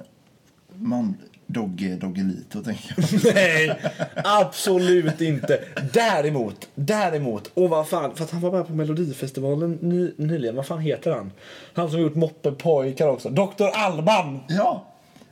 man... 0.74 1.16
Dogge 1.50 1.96
Doggelito, 1.96 2.62
tänker 2.62 2.94
jag. 2.96 3.34
Nej, 3.34 3.80
absolut 4.24 5.20
inte. 5.20 5.60
Däremot, 5.92 6.68
däremot, 6.74 7.50
och 7.54 7.70
vad 7.70 7.88
fan, 7.88 8.16
för 8.16 8.24
att 8.24 8.30
han 8.30 8.40
var 8.40 8.52
med 8.52 8.66
på 8.66 8.72
Melodifestivalen 8.72 9.78
ny, 9.80 10.12
nyligen, 10.16 10.56
vad 10.56 10.66
fan 10.66 10.80
heter 10.80 11.10
han? 11.10 11.32
Han 11.74 11.88
som 11.88 11.98
har 11.98 12.02
gjort 12.02 12.14
Moppepojkar 12.14 13.08
också, 13.08 13.30
Dr. 13.30 13.64
Alban! 13.74 14.40
Ja, 14.48 14.86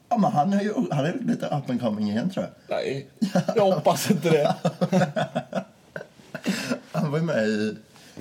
ja 0.08 0.18
men 0.18 0.32
han 0.32 0.52
är 0.52 0.62
ju 0.62 0.72
han 0.90 1.04
är 1.04 1.16
lite 1.26 1.46
up 1.46 1.70
and 1.70 1.80
coming 1.80 2.10
igen, 2.10 2.30
tror 2.30 2.46
jag. 2.46 2.76
Nej, 2.76 3.06
jag 3.56 3.72
hoppas 3.72 4.10
inte 4.10 4.30
det. 4.30 4.54
Han 6.92 7.10
var 7.10 7.18
ju 7.18 7.24
med 7.24 7.48
i 7.48 7.76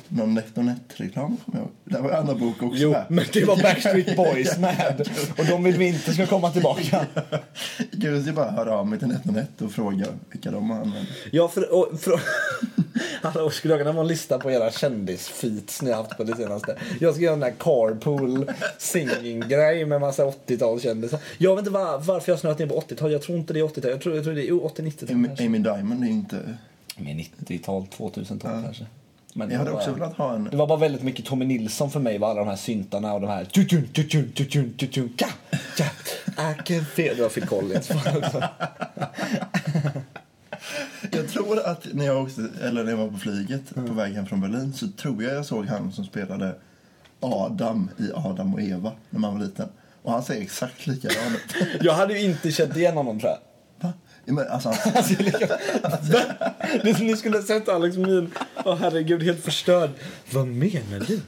någon 0.09 0.33
NetOnNet-reklam, 0.33 1.37
kommer 1.45 1.59
jag 1.59 1.65
ihåg. 1.65 1.71
Där 1.83 2.01
var 2.01 2.11
Anna 2.11 2.35
Bok 2.35 2.63
också 2.63 2.77
Jo, 2.81 2.91
med. 2.91 3.05
men 3.09 3.25
det 3.33 3.45
var 3.45 3.57
Backstreet 3.57 4.15
Boys 4.17 4.57
med. 4.57 5.09
Och 5.37 5.45
de 5.45 5.63
vill 5.63 5.77
vi 5.77 5.87
inte 5.87 6.13
ska 6.13 6.25
komma 6.25 6.51
tillbaka. 6.51 7.05
Gud, 7.91 8.27
jag 8.27 8.35
bara 8.35 8.51
höra 8.51 8.77
av 8.77 8.87
mig 8.87 8.99
till 8.99 9.07
NetOnNet 9.07 9.61
och 9.61 9.71
fråga 9.71 10.05
vilka 10.31 10.51
de 10.51 10.69
har. 10.69 10.91
Ja, 11.31 11.47
för, 11.47 11.73
och, 11.73 11.99
för, 11.99 12.19
jag 13.69 13.79
kunna 13.79 13.91
ha 13.91 14.01
en 14.01 14.07
lista 14.07 14.39
på 14.39 14.51
era 14.51 14.71
kändisfeats 14.71 15.81
ni 15.81 15.91
har 15.91 16.03
haft 16.03 16.17
på 16.17 16.23
det 16.23 16.35
senaste? 16.35 16.77
Jag 16.99 17.13
ska 17.13 17.23
göra 17.23 17.33
en 17.33 17.39
där 17.39 17.53
carpool 17.59 18.51
singing-grej 18.77 19.85
med 19.85 20.01
massa 20.01 20.25
80-talskändisar. 20.25 21.17
Jag 21.37 21.55
vet 21.55 21.59
inte 21.59 21.71
var, 21.71 21.99
varför 21.99 22.31
jag 22.31 22.39
snöat 22.39 22.59
in 22.59 22.69
på 22.69 22.79
80-tal. 22.79 23.11
Jag 23.11 23.21
tror 23.21 23.37
inte 23.37 23.53
det 23.53 23.59
är 23.59 23.63
80-tal. 23.63 23.91
Jag 23.91 24.01
tror, 24.01 24.15
jag 24.15 24.23
tror 24.23 24.33
det 24.33 24.41
är 24.41 24.47
jo, 24.47 24.71
80-90-tal 24.75 25.15
Amy. 25.15 25.29
Amy 25.39 25.59
Diamond 25.59 26.03
är 26.03 26.07
inte... 26.07 26.57
Med 26.97 27.15
90-tal, 27.15 27.87
2000-tal 27.97 28.63
kanske. 28.63 28.85
Men 29.37 29.49
Jag 29.51 29.57
hade 29.57 29.69
det 29.69 29.73
var 29.73 29.79
också 29.79 29.91
bara- 29.91 29.99
velat 29.99 30.17
ha 30.17 30.33
en... 30.35 30.43
Det 30.51 30.57
var 30.57 30.67
bara 30.67 30.79
väldigt 30.79 31.03
mycket 31.03 31.25
Tommy 31.25 31.45
Nilsson 31.45 31.91
för 31.91 31.99
mig, 31.99 32.17
var 32.17 32.29
alla 32.29 32.39
de 32.39 32.47
här 32.49 32.55
syntarna 32.55 33.13
och 33.13 33.21
de 33.21 33.27
här 33.29 33.45
tutun, 33.45 33.87
tutun, 33.93 34.31
tutun, 34.31 34.73
tutun, 34.77 35.13
ka, 35.17 35.27
ka, 35.77 35.83
I 36.51 36.55
can 36.65 36.85
feel... 36.85 37.15
Det 37.17 37.21
var 37.21 37.29
Phil 37.29 37.47
Collins. 37.47 37.89
Jag 41.11 41.27
tror 41.29 41.59
att 41.65 41.87
när 41.93 42.05
jag, 42.05 42.23
åkte, 42.23 42.49
eller 42.63 42.83
när 42.83 42.91
jag 42.91 42.97
var 42.97 43.07
på 43.07 43.17
flyget 43.17 43.75
på 43.75 43.81
väg 43.93 44.13
hem 44.13 44.25
från 44.25 44.41
Berlin 44.41 44.73
så 44.73 44.87
tror 44.87 45.23
jag 45.23 45.33
jag 45.35 45.45
såg 45.45 45.65
han 45.65 45.91
som 45.91 46.05
spelade 46.05 46.55
Adam 47.19 47.89
i 47.97 48.11
Adam 48.13 48.53
och 48.53 48.61
Eva 48.61 48.91
när 49.09 49.19
man 49.19 49.33
var 49.39 49.45
liten. 49.45 49.69
Och 50.01 50.11
han 50.11 50.23
ser 50.23 50.41
exakt 50.41 50.87
likadan 50.87 51.17
ut. 51.35 51.67
Jag 51.81 51.93
hade 51.93 52.13
ju 52.19 52.31
inte 52.31 52.51
känt 52.51 52.75
igen 52.75 52.97
honom 52.97 53.19
tror 53.19 53.31
jag. 53.31 53.39
Va? 53.87 53.93
Ja, 54.25 54.33
men 54.33 54.47
alltså, 54.47 54.69
han, 54.69 54.77
Alltså, 54.95 55.13
jag 55.13 55.19
är 55.21 55.23
lika... 55.25 55.47
Det- 56.83 56.99
Ni 56.99 57.15
skulle 57.17 57.37
ha 57.37 57.43
sett 57.43 57.69
Alex 57.69 57.97
min. 57.97 58.31
Åh 58.67 58.75
herregud, 58.75 59.23
helt 59.23 59.39
förstörd. 59.39 59.89
Vad 60.33 60.47
menar 60.47 60.99
du? 61.07 61.21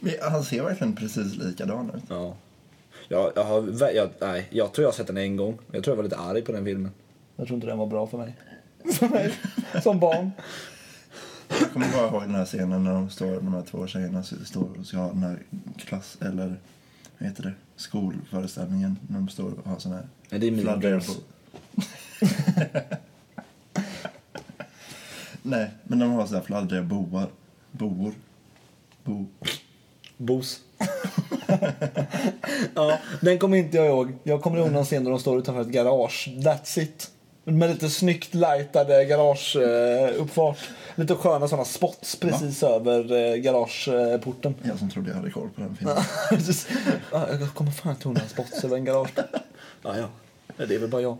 men 0.00 0.12
han 0.22 0.44
ser 0.44 0.62
verkligen 0.62 0.96
precis 0.96 1.36
likadan 1.36 1.90
ut. 1.96 2.02
Ja. 2.08 2.36
Jag, 3.08 3.32
jag, 3.34 3.44
har, 3.44 3.90
jag, 3.94 4.10
nej, 4.20 4.48
jag 4.50 4.72
tror 4.72 4.82
jag 4.82 4.88
har 4.88 4.96
sett 4.96 5.06
den 5.06 5.16
en 5.16 5.36
gång. 5.36 5.58
Jag 5.72 5.84
tror 5.84 5.92
jag 5.92 5.96
var 5.96 6.04
lite 6.04 6.16
arg 6.16 6.42
på 6.42 6.52
den 6.52 6.64
filmen. 6.64 6.90
Jag 7.36 7.46
tror 7.46 7.54
inte 7.54 7.66
den 7.66 7.78
var 7.78 7.86
bra 7.86 8.06
för 8.06 8.18
mig. 8.18 8.36
För 8.92 9.08
mig, 9.08 9.34
som 9.82 10.00
barn. 10.00 10.30
Jag 11.48 11.72
kommer 11.72 11.92
bara 11.92 12.08
ihåg 12.08 12.22
den 12.22 12.34
här 12.34 12.44
scenen 12.44 12.84
när 12.84 12.94
de, 12.94 13.10
står, 13.10 13.34
de 13.34 13.54
här 13.54 13.62
två 13.62 13.86
tjejerna 13.86 14.22
står 14.22 14.68
och 14.78 14.86
ska 14.86 14.96
ha 14.96 15.08
den 15.08 15.22
här 15.22 15.38
klass... 15.76 16.18
Eller 16.20 16.56
vad 17.18 17.28
heter 17.28 17.42
det? 17.42 17.52
Skolföreställningen. 17.76 18.98
När 19.08 19.18
de 19.18 19.28
står 19.28 19.52
och 19.64 19.70
har 19.70 19.78
sån 19.78 19.92
här... 19.92 20.08
Nej, 20.30 20.40
det 20.40 20.46
är 20.46 20.50
Mean 20.50 20.80
Girls. 20.80 21.18
Nej, 25.46 25.70
men 25.84 25.98
de 25.98 26.10
har 26.12 26.26
så 26.26 26.34
här 26.34 26.42
fladdriga 26.42 26.82
boar. 26.82 27.26
Boor. 27.70 28.12
Bo. 29.04 29.26
Bos. 30.16 30.60
ja, 32.74 32.98
den 33.20 33.38
kommer 33.38 33.56
inte 33.56 33.76
jag 33.76 33.86
ihåg. 33.86 34.12
Jag 34.22 34.42
kommer 34.42 34.58
ihåg 34.58 34.70
någon 34.70 34.84
scen 34.84 35.04
där 35.04 35.10
de 35.10 35.20
står 35.20 35.38
utanför 35.38 35.60
ett 35.62 35.68
garage. 35.68 36.28
That's 36.36 36.78
it. 36.80 37.10
Med 37.44 37.70
lite 37.70 37.90
snyggt 37.90 38.34
lightade 38.34 39.04
garageuppfart. 39.04 40.58
lite 40.94 41.14
sköna 41.14 41.48
sådana 41.48 41.64
spots 41.64 42.16
precis 42.16 42.62
över 42.62 43.12
eh, 43.12 43.36
garageporten. 43.36 44.54
Jag 44.62 44.78
som 44.78 44.90
trodde 44.90 45.08
jag 45.10 45.16
hade 45.16 45.30
koll 45.30 45.48
på 45.54 45.60
den 45.60 45.76
filmen. 45.76 45.96
Jag 47.10 47.54
kommer 47.54 47.70
fan 47.70 47.92
inte 47.92 48.08
ihåg 48.08 48.14
några 48.14 48.28
spots 48.28 48.64
över 48.64 48.76
en 48.76 48.84
garage. 48.84 49.10
Ja, 49.82 49.96
ja. 49.98 50.06
Det 50.66 50.74
är 50.74 50.78
väl 50.78 50.90
bara 50.90 51.02
jag. 51.02 51.16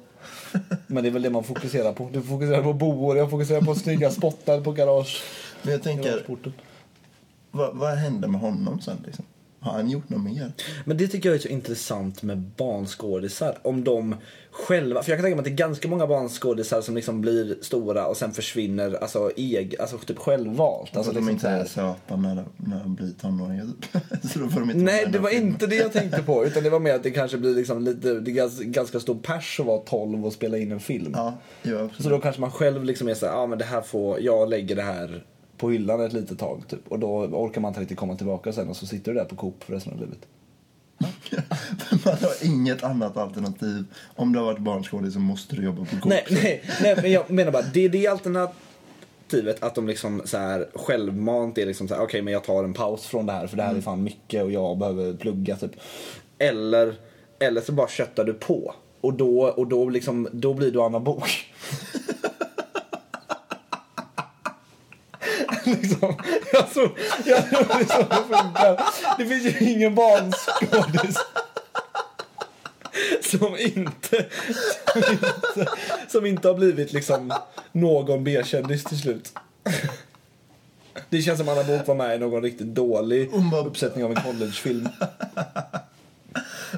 Men 0.86 1.02
det 1.02 1.08
är 1.08 1.10
väl 1.10 1.22
det 1.22 1.30
man 1.30 1.44
fokuserar 1.44 1.92
på. 1.92 2.10
Du 2.12 2.22
fokuserar 2.22 2.62
på 2.62 2.72
boor, 2.72 3.16
jag 3.16 3.30
fokuserar 3.30 3.60
på 3.60 3.74
snygga 3.74 4.10
spottar 4.10 4.60
på 4.60 4.72
garage. 4.72 5.22
Men 5.62 5.72
jag 5.72 5.82
tänker, 5.82 6.24
vad, 7.50 7.76
vad 7.76 7.90
hände 7.90 8.28
med 8.28 8.40
honom 8.40 8.80
sen 8.80 8.96
liksom? 9.06 9.24
Har 9.64 9.72
han 9.72 9.90
gjort 9.90 10.08
något 10.08 10.22
mer? 10.22 10.52
Men 10.84 10.96
det 10.96 11.08
tycker 11.08 11.28
jag 11.28 11.36
är 11.36 11.40
så 11.42 11.48
intressant 11.48 12.22
med 12.22 12.38
barnskådisar. 12.38 13.58
Om 13.62 13.84
de 13.84 14.14
själva, 14.50 15.02
för 15.02 15.10
jag 15.10 15.18
kan 15.18 15.24
tänka 15.24 15.36
mig 15.36 15.40
att 15.40 15.44
det 15.56 15.62
är 15.64 15.66
ganska 15.68 15.88
många 15.88 16.06
barnskådisar 16.06 16.80
som 16.80 16.94
liksom 16.94 17.20
blir 17.20 17.56
stora 17.62 18.06
och 18.06 18.16
sen 18.16 18.32
försvinner, 18.32 18.94
alltså, 18.94 19.30
eg, 19.36 19.76
alltså 19.80 19.98
typ 19.98 20.18
självvalt. 20.18 20.80
Alltså, 20.96 20.98
Alltså, 20.98 21.12
de 21.12 21.18
liksom 21.18 21.30
inte 21.34 21.48
är 21.48 21.64
söta 21.64 22.16
när, 22.16 22.34
de- 22.36 22.70
när 22.70 22.80
de 22.80 22.94
blir 22.94 23.10
tonåringar. 23.20 23.64
typ. 23.64 24.02
så 24.32 24.38
då 24.38 24.48
får 24.48 24.60
de 24.60 24.70
inte 24.70 24.82
Nej, 24.82 25.06
det 25.12 25.18
var 25.18 25.30
filmen. 25.30 25.52
inte 25.52 25.66
det 25.66 25.76
jag 25.76 25.92
tänkte 26.00 26.22
på. 26.22 26.46
Utan 26.46 26.62
det 26.62 26.70
var 26.70 26.80
mer 26.80 26.94
att 26.94 27.02
det 27.02 27.10
kanske 27.10 27.38
blir 27.38 27.54
liksom 27.54 27.84
lite, 27.84 28.20
det 28.20 28.30
är 28.30 28.64
ganska, 28.64 29.00
stor 29.00 29.14
pers 29.22 29.60
att 29.60 29.66
vara 29.66 29.78
12 29.78 30.26
och 30.26 30.32
spela 30.32 30.58
in 30.58 30.72
en 30.72 30.80
film. 30.80 31.12
Ja, 31.16 31.34
jo, 31.62 31.88
Så 31.98 32.08
då 32.08 32.18
kanske 32.20 32.40
man 32.40 32.50
själv 32.50 32.84
liksom 32.84 33.08
är 33.08 33.14
så 33.14 33.26
här, 33.26 33.32
ja 33.32 33.46
men 33.46 33.58
det 33.58 33.64
här 33.64 33.80
får, 33.80 34.20
jag 34.20 34.48
lägger 34.50 34.76
det 34.76 34.82
här 34.82 35.24
på 35.64 35.70
hyllan 35.70 36.00
ett 36.00 36.12
litet 36.12 36.38
tag 36.38 36.62
typ. 36.68 36.88
Och 36.88 36.98
då 36.98 37.16
orkar 37.16 37.60
man 37.60 37.68
inte 37.68 37.80
riktigt 37.80 37.98
komma 37.98 38.16
tillbaka 38.16 38.52
sen 38.52 38.68
och 38.68 38.76
så 38.76 38.86
sitter 38.86 39.12
du 39.12 39.18
där 39.18 39.24
på 39.24 39.36
Coop 39.36 39.64
för 39.64 39.72
resten 39.72 39.92
av 39.92 40.00
livet. 40.00 40.18
Man 42.04 42.14
har 42.14 42.44
inget 42.46 42.82
annat 42.82 43.16
alternativ. 43.16 43.84
Om 44.16 44.32
du 44.32 44.38
har 44.38 44.46
varit 44.46 44.58
barnskådis 44.58 45.12
så 45.14 45.20
måste 45.20 45.56
du 45.56 45.64
jobba 45.64 45.84
på 45.84 45.90
Coop. 45.90 46.04
Nej, 46.04 46.24
nej, 46.30 46.62
nej, 46.82 46.96
men 47.02 47.12
jag 47.12 47.30
menar 47.30 47.52
bara, 47.52 47.62
det 47.62 47.84
är 47.84 47.88
det 47.88 48.06
alternativet 48.06 49.62
att 49.62 49.74
de 49.74 49.86
liksom 49.88 50.22
så 50.24 50.38
här 50.38 50.68
självmant 50.74 51.58
är 51.58 51.66
liksom 51.66 51.88
så 51.88 51.94
här, 51.94 52.02
okej 52.02 52.22
men 52.22 52.32
jag 52.32 52.44
tar 52.44 52.64
en 52.64 52.74
paus 52.74 53.06
från 53.06 53.26
det 53.26 53.32
här 53.32 53.46
för 53.46 53.56
det 53.56 53.62
här 53.62 53.74
är 53.74 53.80
fan 53.80 54.02
mycket 54.02 54.42
och 54.42 54.50
jag 54.50 54.78
behöver 54.78 55.14
plugga 55.14 55.56
typ. 55.56 55.72
Eller, 56.38 56.94
eller 57.38 57.60
så 57.60 57.72
bara 57.72 57.88
köttar 57.88 58.24
du 58.24 58.32
på. 58.32 58.74
Och 59.00 59.14
då, 59.14 59.40
och 59.40 59.66
då, 59.66 59.88
liksom, 59.88 60.28
då 60.32 60.54
blir 60.54 60.70
du 60.70 60.82
Anna 60.82 61.00
Bok. 61.00 61.46
liksom, 65.82 66.16
jag 66.52 66.70
tror, 66.72 66.98
jag 67.24 67.50
tror 67.50 67.64
så 67.64 68.02
det 68.02 68.36
funkar. 68.36 68.84
Det 69.18 69.26
finns 69.26 69.44
ju 69.44 69.70
ingen 69.70 69.94
barnskådis 69.94 71.16
som 73.22 73.56
inte, 73.58 74.26
som 74.92 75.02
inte, 75.12 75.70
som 76.08 76.26
inte 76.26 76.48
har 76.48 76.54
blivit 76.54 76.92
liksom 76.92 77.32
någon 77.72 78.24
B-kändis 78.24 78.84
till 78.84 78.98
slut. 78.98 79.32
Det 81.08 81.22
känns 81.22 81.38
som 81.38 81.48
Anna 81.48 81.64
Bok 81.64 81.86
var 81.86 81.94
med 81.94 82.16
i 82.16 82.18
någon 82.18 82.42
riktigt 82.42 82.66
dålig 82.66 83.30
uppsättning 83.66 84.04
av 84.04 84.10
en 84.10 84.22
collegefilm. 84.22 84.88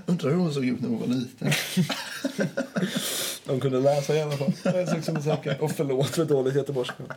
Undrar 0.07 0.31
hur 0.31 0.37
hon 0.37 0.55
såg 0.55 0.65
ut 0.65 0.81
när 0.81 0.89
hon 0.89 1.01
var 1.01 1.07
liten. 1.07 1.53
De 3.45 3.61
kunde 3.61 3.81
läsa 3.81 4.17
i 4.17 4.23
alla 4.23 4.37
fall. 4.37 4.53
Säker. 5.23 5.57
Och 5.61 5.71
förlåt 5.71 6.09
för 6.09 6.25
dåligt 6.25 6.55
göteborgsskämt. 6.55 7.13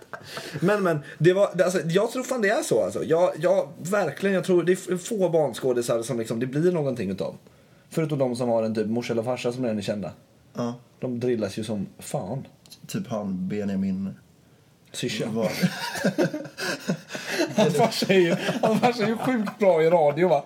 Men 0.59 0.83
men, 0.83 0.99
det 1.17 1.33
var, 1.33 1.61
alltså, 1.61 1.79
jag 1.85 2.11
tror 2.11 2.23
fan 2.23 2.41
det 2.41 2.49
är 2.49 2.63
så 2.63 2.83
alltså. 2.83 3.03
Jag, 3.03 3.31
jag, 3.39 3.69
verkligen, 3.77 4.35
jag 4.35 4.43
tror 4.43 4.63
det 4.63 4.71
är 4.71 4.97
få 4.97 5.29
barnskådisar 5.29 6.01
som 6.01 6.19
liksom, 6.19 6.39
det 6.39 6.45
blir 6.45 6.71
någonting 6.71 7.09
utav. 7.09 7.35
Förutom 7.89 8.19
de 8.19 8.35
som 8.35 8.49
har 8.49 8.63
en 8.63 8.75
typ 8.75 8.87
morsa 8.87 9.13
eller 9.13 9.23
farsa 9.23 9.51
som 9.51 9.63
redan 9.63 9.77
är 9.77 9.81
kända. 9.81 10.11
Ja, 10.53 10.73
De 10.99 11.19
drillas 11.19 11.57
ju 11.57 11.63
som 11.63 11.87
fan. 11.99 12.47
typ 12.87 13.07
han 13.07 13.47
Benjamin. 13.47 14.09
Syrsa. 14.91 15.25
Var... 15.29 15.51
Hans 17.55 17.75
farsa 17.75 18.13
är 18.13 18.19
ju, 18.19 18.35
hans 18.61 18.79
farsa 18.81 19.03
är 19.03 19.07
ju 19.07 19.17
sjukt 19.17 19.59
bra 19.59 19.83
i 19.83 19.89
radio 19.89 20.27
va? 20.27 20.45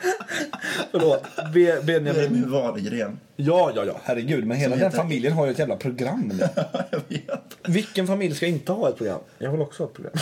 Förlåt. 0.90 1.22
Be, 1.36 1.80
Benjamin. 1.84 2.14
Benjamin 2.14 2.50
Wahlgren. 2.50 3.18
Ja, 3.36 3.72
ja, 3.76 3.84
ja. 3.84 4.00
Herregud. 4.04 4.46
Men 4.46 4.56
hela 4.56 4.70
Som 4.72 4.80
den 4.80 4.90
heter- 4.90 5.02
familjen 5.02 5.32
har 5.32 5.46
ju 5.46 5.52
ett 5.52 5.58
jävla 5.58 5.76
program 5.76 6.32
nu. 6.34 6.48
jag 6.90 7.00
vet. 7.08 7.56
Vilken 7.68 8.06
familj 8.06 8.34
ska 8.34 8.46
inte 8.46 8.72
ha 8.72 8.88
ett 8.88 8.96
program? 8.96 9.20
Jag 9.38 9.52
vill 9.52 9.60
också 9.60 9.82
ha 9.82 9.88
ett 9.88 9.94
program. 9.94 10.14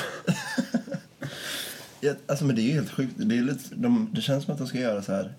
Ja, 2.00 2.12
alltså, 2.26 2.44
men 2.44 2.56
det 2.56 2.62
är 2.62 2.64
ju 2.64 2.72
helt 2.72 2.90
sjukt. 2.90 3.12
Det, 3.16 3.36
är 3.36 3.42
lite, 3.42 3.74
de, 3.74 4.10
det 4.14 4.20
känns 4.20 4.44
som 4.44 4.52
att 4.52 4.58
de 4.58 4.66
ska 4.66 4.78
göra 4.78 5.02
så 5.02 5.12
här 5.12 5.32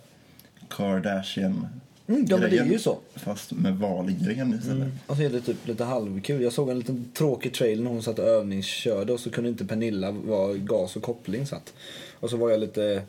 Kardashian. 0.70 1.68
Mm, 2.08 2.26
ja, 2.30 2.38
men 2.38 2.50
det 2.50 2.58
är 2.58 2.66
ju 2.66 2.80
så. 2.80 2.98
Fast 3.16 3.52
med 3.52 3.78
Wahlgren 3.78 4.60
istället. 4.60 4.88
Och 5.08 5.16
så 5.16 5.22
är 5.22 5.30
det 5.30 5.42
typ 5.42 5.68
lite 5.68 5.84
halvkul. 5.84 6.42
Jag 6.42 6.54
såg 6.54 6.70
en 6.70 6.80
liten 6.80 7.12
tråkig 7.18 7.54
trailer 7.54 7.84
när 7.84 7.92
hon 7.92 8.04
satt 8.04 8.20
och 8.20 8.26
övningskörde 8.26 9.14
och 9.14 9.20
så 9.20 9.30
kunde 9.30 9.50
inte 9.50 9.66
Pernilla 9.66 10.12
vara 10.12 10.54
gas 10.54 10.96
och 10.96 11.04
koppling 11.04 11.48
satt. 11.48 11.74
Och 12.20 12.30
så 12.30 12.38
var 12.38 12.50
jag 12.50 12.60
lite... 12.60 13.02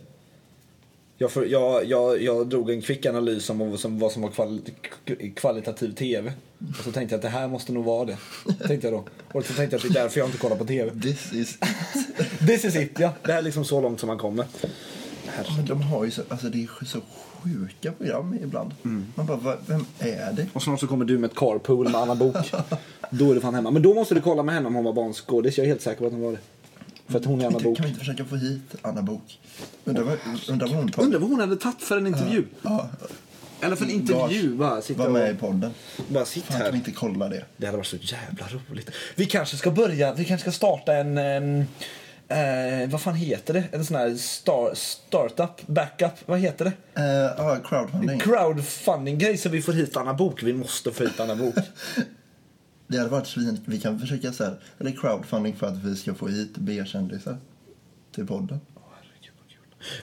Jag, 1.19 1.31
för, 1.31 1.45
jag, 1.45 1.85
jag, 1.85 2.23
jag 2.23 2.47
drog 2.47 2.71
en 2.71 2.83
kvick 2.83 3.07
analys 3.07 3.51
om 3.51 3.71
vad 3.71 3.81
som, 3.81 3.99
vad 3.99 4.13
som 4.13 4.23
var 4.23 4.31
kvali, 4.31 4.61
kvalitativ 5.37 5.93
TV. 5.93 6.33
Och 6.79 6.85
så 6.85 6.93
tänkte 6.93 7.15
jag 7.15 7.19
att 7.19 7.23
det 7.23 7.29
här 7.29 7.49
måste 7.49 7.73
nog 7.73 7.85
vara 7.85 8.05
det. 8.05 8.17
Tänkte 8.67 8.87
jag 8.87 8.95
då. 8.95 9.05
Och 9.33 9.45
så 9.45 9.53
tänkte 9.53 9.77
jag 9.77 9.87
att 9.87 9.93
det 9.93 9.99
är 9.99 10.03
därför 10.03 10.21
jag 10.21 10.29
inte 10.29 10.39
kollar 10.39 10.57
på 10.57 10.65
TV. 10.65 11.01
This 11.03 11.33
is... 11.33 11.59
This 12.47 12.65
is 12.65 12.77
it, 12.77 12.99
ja. 12.99 13.13
Det 13.25 13.33
här 13.33 13.39
är 13.39 13.43
liksom 13.43 13.65
så 13.65 13.81
långt 13.81 14.01
som 14.01 14.07
man 14.07 14.19
kommer. 14.19 14.47
Men 15.57 15.67
de 15.67 15.83
har 15.83 16.05
ju 16.05 16.11
så, 16.11 16.23
alltså 16.29 16.47
det 16.47 16.63
är 16.63 16.85
så 16.85 17.01
sjuka 17.43 17.93
program 17.93 18.39
ibland. 18.43 18.71
Man 19.15 19.27
bara, 19.27 19.57
vem 19.67 19.85
är 19.99 20.33
det? 20.33 20.47
Och 20.53 20.63
snart 20.63 20.81
så 20.81 20.87
kommer 20.87 21.05
du 21.05 21.19
med 21.19 21.31
ett 21.31 21.37
carpool 21.37 21.89
med 21.89 22.01
Anna 22.01 22.15
Bok. 22.15 22.37
Då 23.11 23.31
är 23.31 23.35
du 23.35 23.41
fan 23.41 23.55
hemma. 23.55 23.71
Men 23.71 23.83
då 23.83 23.95
måste 23.95 24.15
du 24.15 24.21
kolla 24.21 24.43
med 24.43 24.55
henne 24.55 24.67
om 24.67 24.75
hon 24.75 24.85
var 24.85 24.93
barnskådis. 24.93 25.59
Jag 25.59 25.65
är 25.65 25.69
helt 25.69 25.83
säker 25.83 26.01
på 26.01 26.07
att 26.07 26.13
hon 26.13 26.23
var 26.23 26.33
det. 26.33 26.39
För 27.09 27.19
att 27.19 27.25
hon 27.25 27.41
är 27.41 27.45
Kan 27.45 27.49
Anna 27.55 27.59
vi, 27.59 27.65
Bok. 27.65 27.71
inte, 27.71 27.77
kan 27.81 27.85
vi 27.85 27.89
inte 27.89 27.99
försöka 28.01 28.25
få 28.25 28.37
hit 28.37 28.75
Anna 28.83 29.03
Bok? 29.03 29.41
Undrar 29.85 30.03
vad, 30.05 30.19
undrar 30.49 30.67
vad 30.69 30.77
hon 30.77 30.89
tar. 30.93 31.03
Undrar 31.03 31.19
vad 31.21 31.31
hon 31.31 31.41
hade 31.41 31.57
tagit 31.57 31.83
för 31.83 31.97
en 31.99 32.07
intervju. 32.07 32.45
Ja, 32.63 32.89
Eller 33.61 33.77
för 33.77 33.85
en 33.85 33.91
intervju. 33.91 34.55
Bara 34.55 34.83
sitta 34.83 35.03
var 35.03 35.11
med 35.11 35.31
i 35.31 35.35
och... 35.35 35.39
podden. 35.41 35.71
Bara 36.09 36.25
sitt 36.25 36.45
Fan, 36.45 36.57
kan 36.57 36.65
vi 36.67 36.71
här. 36.71 36.77
inte 36.77 36.91
kolla 36.91 37.29
det? 37.29 37.45
Det 37.57 37.67
hade 37.67 37.77
varit 37.79 37.87
så 37.87 37.97
jävla 37.97 38.47
roligt. 38.71 38.91
Vi 39.15 39.27
kanske 39.27 39.57
ska 39.57 39.71
börja, 39.71 40.15
vi 40.15 40.25
kanske 40.25 40.51
ska 40.51 40.57
starta 40.57 40.95
en... 40.95 41.19
ehm, 41.19 41.65
eh, 42.29 42.91
vad 42.91 43.01
fan 43.01 43.15
heter 43.15 43.55
det? 43.55 43.65
En 43.73 43.85
sån 43.85 43.97
här 43.97 44.15
star, 44.15 44.75
startup, 44.75 45.67
backup, 45.67 46.13
vad 46.27 46.39
heter 46.39 46.65
det? 46.65 46.73
Ja, 47.39 47.57
crowdfunding. 47.69 48.19
Crowdfunding-grej 48.21 49.37
så 49.37 49.49
vi 49.49 49.63
får 49.63 49.73
hit 49.73 49.97
Anna 49.97 50.15
Bok. 50.15 50.43
Vi 50.43 50.53
måste 50.53 50.93
få 50.93 51.05
hit 51.05 51.21
Anna 51.21 51.37
Bok. 51.37 51.55
Det 52.87 52.99
hade 52.99 53.11
varit 53.11 53.27
svin. 53.27 53.61
Vi 53.65 53.81
kan 53.81 53.99
försöka 53.99 54.33
så 54.33 54.45
här, 54.45 54.61
eller 54.79 54.91
crowdfunding 54.91 55.57
för 55.57 55.67
att 55.67 55.85
vi 55.85 55.97
ska 55.97 56.15
få 56.15 56.29
hit 56.29 56.53
B-kändisar 56.59 57.39
till 58.15 58.27
podden. 58.27 58.61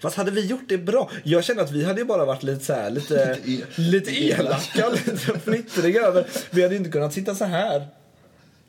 Fast 0.01 0.17
hade 0.17 0.31
vi 0.31 0.45
gjort 0.45 0.69
det 0.69 0.77
bra? 0.77 1.09
Jag 1.23 1.43
känner 1.43 1.63
att 1.63 1.71
vi 1.71 1.83
hade 1.85 1.99
ju 1.99 2.05
bara 2.05 2.25
varit 2.25 2.43
lite 2.43 2.65
så 2.65 2.73
här, 2.73 2.89
lite, 2.89 3.37
Lite 3.45 3.81
lite 3.81 4.11
elaka, 4.11 4.89
lite 4.89 5.39
fnittriga 5.39 6.01
över. 6.01 6.27
Vi 6.51 6.63
hade 6.63 6.75
inte 6.75 6.89
kunnat 6.89 7.13
sitta 7.13 7.35
så 7.35 7.45
här. 7.45 7.87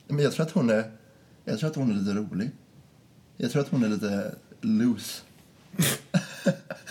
Men 0.08 0.18
jag 0.18 0.32
tror 0.32 0.46
att 0.46 0.52
hon 0.52 0.70
är, 0.70 0.90
jag 1.44 1.58
tror 1.58 1.70
att 1.70 1.76
hon 1.76 1.90
är 1.90 1.94
lite 1.94 2.18
rolig. 2.18 2.50
Jag 3.36 3.50
tror 3.50 3.62
att 3.62 3.68
hon 3.68 3.84
är 3.84 3.88
lite 3.88 4.34
loose. 4.60 5.22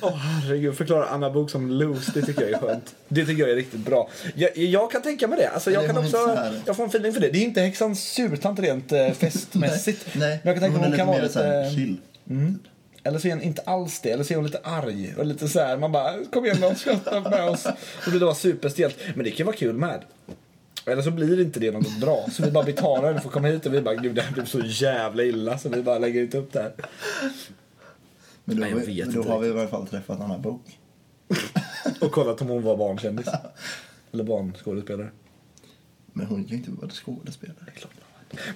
Åh 0.00 0.16
herregud, 0.16 0.76
förklara 0.76 1.06
Anna 1.06 1.30
Bok 1.30 1.50
som 1.50 1.70
loose, 1.70 2.12
det 2.14 2.22
tycker 2.22 2.42
jag 2.42 2.50
är 2.50 2.58
skönt. 2.58 2.94
Det 3.08 3.26
tycker 3.26 3.42
jag 3.42 3.50
är 3.50 3.56
riktigt 3.56 3.80
bra. 3.80 4.08
Jag, 4.34 4.56
jag 4.56 4.90
kan 4.90 5.02
tänka 5.02 5.28
mig 5.28 5.38
det. 5.38 5.48
Alltså, 5.48 5.70
jag, 5.70 5.84
Eller 5.84 5.94
kan 5.94 6.04
också, 6.04 6.38
jag 6.66 6.76
får 6.76 6.84
en 6.84 6.88
feeling 6.88 7.12
för 7.12 7.20
det. 7.20 7.30
Det 7.30 7.38
är 7.38 7.42
inte 7.42 7.60
häxan 7.60 7.96
surtant 7.96 8.60
rent 8.60 8.92
eh, 8.92 9.10
festmässigt. 9.12 10.06
Nej, 10.12 10.40
Men 10.42 10.52
jag 10.52 10.54
kan 10.54 10.62
tänka 10.62 10.78
mig 10.78 10.88
hon 10.88 10.98
kan 10.98 11.06
vara 11.06 11.22
lite... 11.22 11.70
chill. 11.74 11.96
Mm. 12.30 12.58
Eller 13.02 13.18
så 13.18 13.28
är 13.28 13.32
hon 13.32 13.42
inte 13.42 13.62
alls 13.62 14.00
det. 14.00 14.10
Eller 14.10 14.24
så 14.24 14.32
är 14.32 14.36
hon 14.36 14.46
lite 14.46 14.60
arg. 14.64 15.14
Och 15.18 15.26
lite 15.26 15.48
så 15.48 15.60
här, 15.60 15.76
man 15.76 15.92
bara, 15.92 16.24
kom 16.32 16.44
igen 16.44 16.58
då, 16.60 16.74
skratta 16.74 17.20
med 17.20 17.48
oss. 17.48 17.66
Och 18.06 18.12
det 18.12 18.18
var 18.18 18.34
superstelt. 18.34 18.96
Men 19.14 19.24
det 19.24 19.30
kan 19.30 19.38
ju 19.38 19.44
vara 19.44 19.56
kul 19.56 19.74
med. 19.74 20.00
Eller 20.86 21.02
så 21.02 21.10
blir 21.10 21.40
inte 21.40 21.60
det 21.60 21.70
något 21.70 22.00
bra. 22.00 22.26
Så 22.32 22.42
vi 22.42 22.50
bara 22.50 22.64
betalar 22.64 23.18
för 23.18 23.28
att 23.28 23.32
komma 23.34 23.48
hit 23.48 23.66
och 23.66 23.74
vi 23.74 23.80
bara, 23.80 23.94
gud 23.94 24.14
det 24.14 24.22
här 24.22 24.32
blev 24.32 24.44
så 24.44 24.60
jävla 24.64 25.22
illa. 25.22 25.58
Så 25.58 25.68
vi 25.68 25.82
bara 25.82 25.98
lägger 25.98 26.22
inte 26.22 26.38
upp 26.38 26.52
det 26.52 26.62
här. 26.62 26.72
Men 28.48 28.56
då, 28.56 28.60
Nej, 28.60 28.70
jag 28.70 28.78
har 28.78 28.86
vi- 28.86 28.94
vet 28.94 29.12
då 29.12 29.18
inte 29.20 29.32
har 29.32 29.40
vi 29.40 29.48
i 29.48 29.52
varje 29.52 29.68
fall 29.68 29.86
träffat 29.86 30.20
Anna 30.20 30.38
Bok. 30.38 30.78
Och 32.00 32.12
kollat 32.12 32.40
om 32.40 32.48
hon 32.48 32.62
var 32.62 32.76
barnkändis. 32.76 33.26
Eller 34.12 34.24
barnskådespelare. 34.24 35.10
Men 36.12 36.26
hon 36.26 36.44
kan 36.44 36.50
ju 36.50 36.56
inte 36.56 36.70
vara 36.70 36.90
skådespelare. 36.90 37.56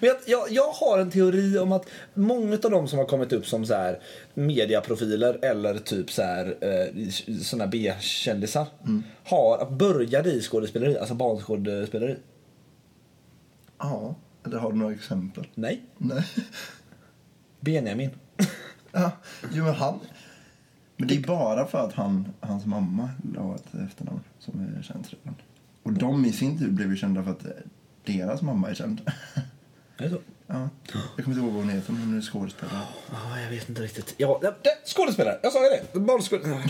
Men 0.00 0.08
jag, 0.08 0.16
jag, 0.26 0.50
jag 0.50 0.72
har 0.72 0.98
en 0.98 1.10
teori 1.10 1.58
om 1.58 1.72
att 1.72 1.86
många 2.14 2.54
av 2.54 2.70
de 2.70 2.88
som 2.88 2.98
har 2.98 3.06
kommit 3.06 3.32
upp 3.32 3.46
som 3.46 3.66
så 3.66 3.74
här 3.74 4.00
mediaprofiler 4.34 5.38
eller 5.44 5.78
typ 5.78 6.10
så 6.10 6.22
här 6.22 6.56
eh, 6.60 7.08
såna 7.42 7.66
B-kändisar 7.66 8.66
har 9.24 9.70
började 9.70 10.32
i 10.32 10.40
skådespeleri, 10.40 10.98
alltså 10.98 11.14
barnskådespeleri. 11.14 12.16
Ja, 13.78 14.14
eller 14.46 14.58
har 14.58 14.72
du 14.72 14.78
några 14.78 14.94
exempel? 14.94 15.46
Nej, 15.54 15.82
Nej. 15.98 16.24
Benjamin. 17.60 18.10
Ja, 18.92 19.12
jo 19.52 19.64
men 19.64 19.74
han... 19.74 20.00
Men 20.96 21.08
det 21.08 21.16
är 21.16 21.20
bara 21.20 21.66
för 21.66 21.78
att 21.86 21.92
han, 21.92 22.28
hans 22.40 22.66
mamma 22.66 23.10
la 23.34 23.54
ett 23.54 23.74
efternamn 23.74 24.20
som 24.38 24.60
är 24.60 24.82
känt 24.82 25.12
redan. 25.12 25.34
Och 25.82 25.92
de 25.92 26.24
i 26.24 26.32
sin 26.32 26.58
tur 26.58 26.70
blev 26.70 26.90
ju 26.90 26.96
kända 26.96 27.22
för 27.22 27.30
att 27.30 27.46
deras 28.04 28.42
mamma 28.42 28.70
är 28.70 28.74
känd. 28.74 29.00
Är 29.96 30.04
det 30.04 30.10
så? 30.10 30.18
Ja. 30.46 30.68
Jag 31.16 31.24
kommer 31.24 31.36
inte 31.36 31.46
ihåg 31.46 31.52
vad 31.52 31.64
hon 31.64 31.68
heter, 31.70 31.92
men 31.92 32.02
hon 32.02 32.18
är 32.18 32.22
skådespelare. 32.22 32.82
Ja, 33.12 33.40
jag 33.40 33.50
vet 33.50 33.68
inte 33.68 33.82
riktigt. 33.82 34.14
Ja, 34.16 34.40
det, 34.42 34.70
skådespelare, 34.86 35.38
jag 35.42 35.52
sa 35.52 35.58
ju 35.64 35.70
det. 35.70 36.00
Barnskådespelare. 36.00 36.62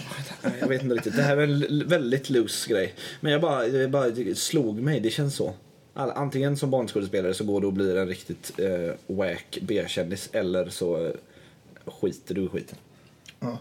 Jag 0.61 0.69
vet 0.69 0.83
inte 0.83 0.95
riktigt. 0.95 1.17
Det 1.17 1.23
här 1.23 1.37
är 1.37 1.43
en 1.43 1.89
väldigt 1.89 2.31
loose 2.31 2.71
grej. 2.71 2.95
Men 3.21 3.33
jag 3.33 3.41
bara, 3.41 3.67
jag 3.67 3.91
bara 3.91 4.35
slog 4.35 4.81
mig, 4.81 5.01
det 5.01 5.11
känns 5.11 5.35
så. 5.35 5.55
All, 5.95 6.11
antingen 6.11 6.57
som 6.57 6.71
barnskådespelare 6.71 7.35
så 7.35 7.45
går 7.45 7.61
du 7.61 7.67
och 7.67 7.73
blir 7.73 7.97
en 7.97 8.09
riktigt 8.09 8.53
eh, 8.59 9.17
wack 9.17 9.59
B-kändis 9.63 10.31
eller 10.33 10.69
så 10.69 11.07
eh, 11.07 11.13
skiter 11.87 12.35
du 12.35 12.45
i 12.45 12.49
skiten. 12.49 12.79
Ja. 13.40 13.59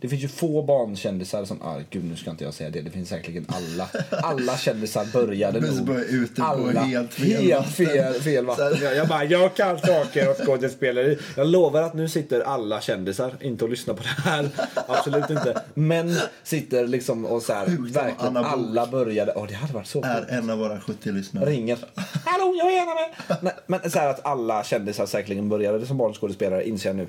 Det 0.00 0.08
finns 0.08 0.22
ju 0.24 0.28
få 0.28 0.62
barnkändisar 0.62 1.44
som, 1.44 1.62
ah, 1.62 1.80
gud 1.90 2.04
nu 2.04 2.16
ska 2.16 2.30
inte 2.30 2.44
jag 2.44 2.54
säga 2.54 2.70
det, 2.70 2.80
det 2.80 2.90
finns 2.90 3.08
säkerligen 3.08 3.46
alla. 3.48 3.88
Alla 4.22 4.56
kändisar 4.58 5.04
började 5.12 5.60
nog. 5.70 5.84
börjar 5.86 6.00
jag 6.00 6.10
ute 6.10 6.40
på 6.40 6.46
alla, 6.46 6.80
helt 6.80 7.14
fel 7.14 7.42
helt 7.42 7.66
fel, 7.74 8.14
fel 8.14 8.46
vatten. 8.46 8.76
Så 8.76 8.84
Jag, 8.84 8.96
jag 8.96 9.08
bara, 9.08 9.24
jag 9.24 9.54
kan 9.54 9.78
saker 9.78 10.30
och 10.30 10.36
skådespeleri. 10.46 11.18
Jag 11.36 11.46
lovar 11.46 11.82
att 11.82 11.94
nu 11.94 12.08
sitter 12.08 12.40
alla 12.40 12.80
kändisar, 12.80 13.34
inte 13.40 13.64
och 13.64 13.70
lyssnar 13.70 13.94
på 13.94 14.02
det 14.02 14.30
här. 14.30 14.48
Absolut 14.74 15.30
inte. 15.30 15.62
Men 15.74 16.16
sitter 16.42 16.86
liksom 16.86 17.24
och 17.26 17.42
så 17.42 17.52
här, 17.52 17.66
Sjukt 17.66 17.96
verkligen 17.96 18.36
alla 18.36 18.86
började, 18.86 19.32
åh 19.36 19.46
det 19.48 19.54
hade 19.54 19.72
varit 19.72 19.86
så 19.86 20.02
Är 20.02 20.26
en 20.28 20.50
av 20.50 20.58
våra 20.58 20.80
70 20.80 21.12
lyssnare. 21.12 21.50
Ringer. 21.50 21.78
Hallå, 22.24 22.54
jag 22.58 22.66
är 22.72 22.76
gärna 22.76 22.94
med. 22.94 23.36
Nej, 23.42 23.52
men 23.66 23.90
så 23.90 23.98
här 23.98 24.08
att 24.08 24.26
alla 24.26 24.64
kändisar 24.64 25.06
säkerligen 25.06 25.48
började 25.48 25.86
som 25.86 25.96
barnskådespelare, 25.98 26.68
inser 26.68 26.88
jag 26.88 26.96
nu. 26.96 27.06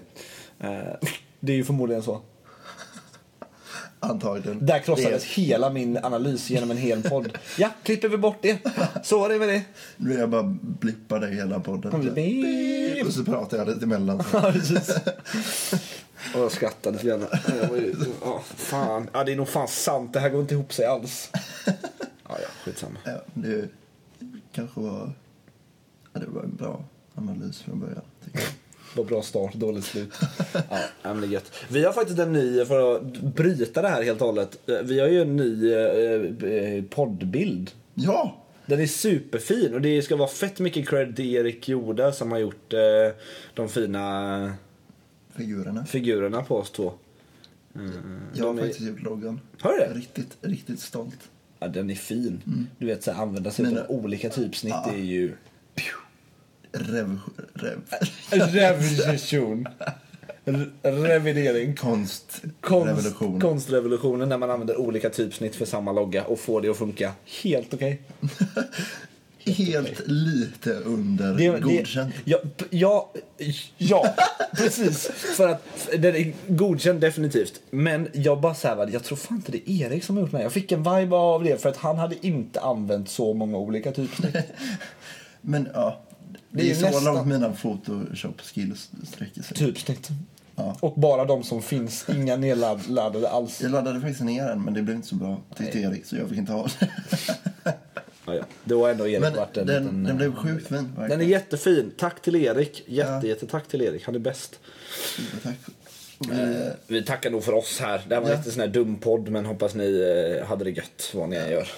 Eh, 0.59 1.09
Det 1.39 1.51
är 1.51 1.55
ju 1.55 1.63
förmodligen 1.63 2.03
så. 2.03 2.21
Antagligen. 3.99 4.65
Där 4.65 4.79
krossades 4.79 5.23
Det 5.23 5.41
hela 5.41 5.69
min 5.69 5.97
analys 5.97 6.49
genom 6.49 6.71
en 6.71 6.77
hel 6.77 7.03
podd. 7.03 7.37
Ja, 7.57 7.69
klipper 7.83 8.09
vi 8.09 8.17
bort 8.17 8.37
det. 8.41 8.59
Så 9.03 9.19
var 9.19 9.29
det 9.29 9.39
med 9.39 9.49
det. 9.49 9.61
Nu 9.97 10.13
är 10.13 10.19
jag 10.19 10.29
bara 10.29 10.43
blippar 10.61 11.19
dig 11.19 11.35
hela 11.35 11.59
podden. 11.59 11.93
Och 13.07 13.13
så 13.13 13.23
pratar 13.23 13.57
jag 13.57 13.67
lite 13.67 13.85
emellan. 13.85 14.23
Och 16.33 16.39
jag 16.39 16.51
skrattade 16.51 16.99
så 16.99 17.07
gärna. 17.07 17.25
Ja, 18.21 18.43
fan. 18.55 19.09
Ja, 19.13 19.23
det 19.23 19.31
är 19.31 19.35
nog 19.35 19.49
fan 19.49 19.67
sant. 19.67 20.13
Det 20.13 20.19
här 20.19 20.29
går 20.29 20.41
inte 20.41 20.53
ihop 20.53 20.73
sig 20.73 20.85
alls. 20.85 21.31
Ja, 21.65 21.73
ja, 22.27 22.47
skitsamma. 22.63 22.99
Ja, 23.05 23.21
det 23.33 23.69
kanske 24.51 24.79
var... 24.79 25.11
Ja, 26.13 26.19
det 26.19 26.27
var 26.27 26.43
en 26.43 26.55
bra 26.55 26.83
analys 27.15 27.61
från 27.61 27.79
början. 27.79 28.01
Tycker 28.25 28.39
jag. 28.39 28.47
Var 28.97 29.03
bra 29.03 29.21
start, 29.21 29.53
dåligt 29.53 29.85
slut. 29.85 30.13
Ja, 30.53 31.13
men 31.13 31.21
det 31.21 31.27
är 31.27 31.31
gött. 31.31 31.51
Vi 31.69 31.83
har 31.85 31.93
faktiskt 31.93 32.19
en 32.19 32.33
ny, 32.33 32.65
för 32.65 32.95
att 32.95 33.03
bryta 33.21 33.81
det 33.81 33.87
här 33.89 34.03
helt 34.03 34.21
och 34.21 34.27
hållet. 34.27 34.69
eh, 34.69 34.75
Vi 34.83 34.99
har 34.99 35.07
ju 35.07 35.21
en 35.21 35.35
ny 35.35 35.71
eh, 35.73 36.51
eh, 36.53 36.83
poddbild. 36.83 37.71
Ja! 37.93 38.43
Den 38.65 38.79
är 38.81 38.85
superfin 38.87 39.73
och 39.73 39.81
det 39.81 40.01
ska 40.01 40.15
vara 40.15 40.27
fett 40.29 40.59
mycket 40.59 40.89
cred 40.89 41.15
till 41.15 41.35
Erik 41.35 41.69
Jorda 41.69 42.11
som 42.11 42.31
har 42.31 42.39
gjort 42.39 42.73
eh, 42.73 42.79
de 43.53 43.69
fina 43.69 44.53
Figurerna. 45.35 45.85
figurerna 45.85 46.43
på 46.43 46.55
oss 46.57 46.71
två. 46.71 46.93
Mm, 47.75 47.91
Jag 48.33 48.45
har 48.45 48.53
är- 48.53 48.57
faktiskt 48.57 48.79
gjort 48.81 49.03
loggan. 49.03 49.39
Har 49.61 49.71
du 49.73 49.77
det? 49.79 49.93
Riktigt, 49.93 50.37
riktigt 50.41 50.79
stolt. 50.79 51.29
Ja, 51.59 51.67
den 51.67 51.89
är 51.89 51.95
fin. 51.95 52.41
Du 52.77 52.85
vet, 52.85 53.03
så 53.03 53.11
här, 53.11 53.21
använda 53.23 53.51
sig 53.51 53.65
av 53.65 53.85
olika 53.91 54.29
typsnitt 54.29 54.73
Ja. 54.85 54.91
är 54.93 54.97
ju... 54.97 55.33
Rev... 56.71 57.19
rev. 57.53 57.79
Revolution. 58.31 59.67
Re- 60.45 60.69
Revidering. 60.81 61.75
Konst... 61.75 62.41
Konst, 62.61 62.87
revolution. 62.89 63.41
konstrevolutionen 63.41 64.29
när 64.29 64.37
man 64.37 64.51
använder 64.51 64.77
olika 64.79 65.09
typsnitt 65.09 65.55
för 65.55 65.65
samma 65.65 65.91
logga 65.91 66.23
och 66.23 66.39
får 66.39 66.61
det 66.61 66.69
att 66.69 66.77
funka 66.77 67.11
helt 67.43 67.73
okej. 67.73 68.01
Helt 69.57 70.01
lite 70.07 70.73
under 70.73 71.33
Det- 71.33 71.51
det- 71.51 71.59
godkänt. 71.59 72.15
Ja, 72.25 72.37
p- 72.57 72.65
ja, 72.69 73.11
ja, 73.77 74.15
precis. 74.57 75.07
För 75.07 75.47
att 75.47 75.87
den 75.97 76.15
är 76.15 76.33
godkänd 76.47 76.99
definitivt. 77.01 77.61
Men 77.69 78.07
jag 78.13 78.41
bara 78.41 78.55
så 78.55 78.67
här, 78.67 78.89
jag 78.93 79.03
tror 79.03 79.17
fan 79.17 79.37
inte 79.37 79.51
det 79.51 79.69
är 79.71 79.85
Erik 79.85 80.03
som 80.03 80.15
har 80.17 80.21
gjort 80.21 80.31
den 80.31 80.37
här. 80.37 80.45
Jag 80.45 80.53
fick 80.53 80.71
en 80.71 80.83
vibe 80.83 81.15
av 81.15 81.43
det 81.43 81.61
för 81.61 81.69
att 81.69 81.77
han 81.77 81.97
hade 81.97 82.27
inte 82.27 82.61
använt 82.61 83.09
så 83.09 83.33
många 83.33 83.57
olika 83.57 83.91
typsnitt. 83.91 84.35
Men 85.41 85.69
ja, 85.73 86.01
det, 86.31 86.39
Det 86.51 86.67
är 86.67 86.71
är 86.71 86.75
så 86.75 86.85
nästan- 86.85 87.03
långt 87.15 87.27
mina 87.27 87.53
Photoshop-skills 87.53 88.89
sträcker 89.07 89.41
sig. 89.41 89.57
Typsnitt. 89.57 90.09
Ja. 90.55 90.77
Och 90.79 90.93
bara 90.99 91.25
de 91.25 91.43
som 91.43 91.61
finns, 91.61 92.05
inga 92.09 92.35
nedladdade 92.35 93.29
alls. 93.29 93.61
Jag 93.61 93.71
laddade 93.71 94.01
faktiskt 94.01 94.21
ner 94.21 94.45
den, 94.47 94.61
men 94.61 94.73
det 94.73 94.81
blev 94.81 94.95
inte 94.95 95.07
så 95.07 95.15
bra. 95.15 95.41
Tyckte 95.57 95.79
Erik, 95.79 96.05
så 96.05 96.15
jag 96.15 96.29
fick 96.29 96.37
inte 96.37 96.51
ha 96.51 96.67
den. 96.79 96.89
Ja, 98.25 98.33
ja. 98.35 98.43
Det 98.63 98.73
var 98.73 98.89
ändå 98.89 99.07
Erik 99.07 99.21
Men 99.21 99.35
varit 99.35 99.57
en 99.57 99.67
den, 99.67 99.83
liten, 99.83 100.03
den 100.03 100.11
eh, 100.11 100.17
blev 100.17 100.35
sjukt 100.35 100.67
fin. 100.67 100.77
Den 100.77 100.85
är 100.95 100.99
verkligen. 101.07 101.29
jättefin. 101.31 101.91
Tack 101.97 102.21
till 102.21 102.35
Erik. 102.35 102.83
Jätte, 102.87 103.09
Ja. 103.11 103.23
jätte 103.23 103.47
tack 103.47 103.67
till 103.67 103.81
Erik. 103.81 104.05
Han 104.05 104.15
är 104.15 104.19
bäst. 104.19 104.59
Tack. 105.43 105.55
Eh, 106.31 106.71
vi 106.87 107.03
tackar 107.03 107.31
nog 107.31 107.43
för 107.43 107.53
oss 107.53 107.79
här. 107.79 108.01
Det 108.07 108.15
här 108.15 108.21
var 108.21 108.29
Ja. 108.29 108.37
lite 108.37 108.51
sån 108.51 108.59
här 108.61 108.67
dum 108.67 108.95
podd 108.95 109.29
men 109.29 109.45
hoppas 109.45 109.75
ni 109.75 110.01
eh, 110.41 110.47
hade 110.47 110.63
det 110.63 110.71
gött 110.71 111.11
vad 111.15 111.29
ni 111.29 111.35
än 111.35 111.49
gör. 111.51 111.67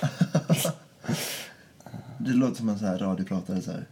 Det 2.18 2.32
låter 2.32 2.56
som 2.56 2.70
en 2.70 2.80
sån 2.80 2.88
här 2.88 2.98
radiopratare 2.98 3.62
så 3.62 3.72
här. 3.72 3.86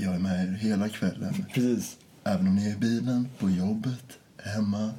Jag 0.00 0.14
är 0.14 0.18
med 0.18 0.48
er 0.48 0.52
hela 0.52 0.88
kvällen. 0.88 1.44
Precis. 1.54 1.96
Även 2.24 2.48
om 2.48 2.56
ni 2.56 2.68
är 2.68 2.72
i 2.72 2.76
bilen, 2.76 3.28
på 3.38 3.50
jobbet, 3.50 4.04
hemma. 4.44 4.90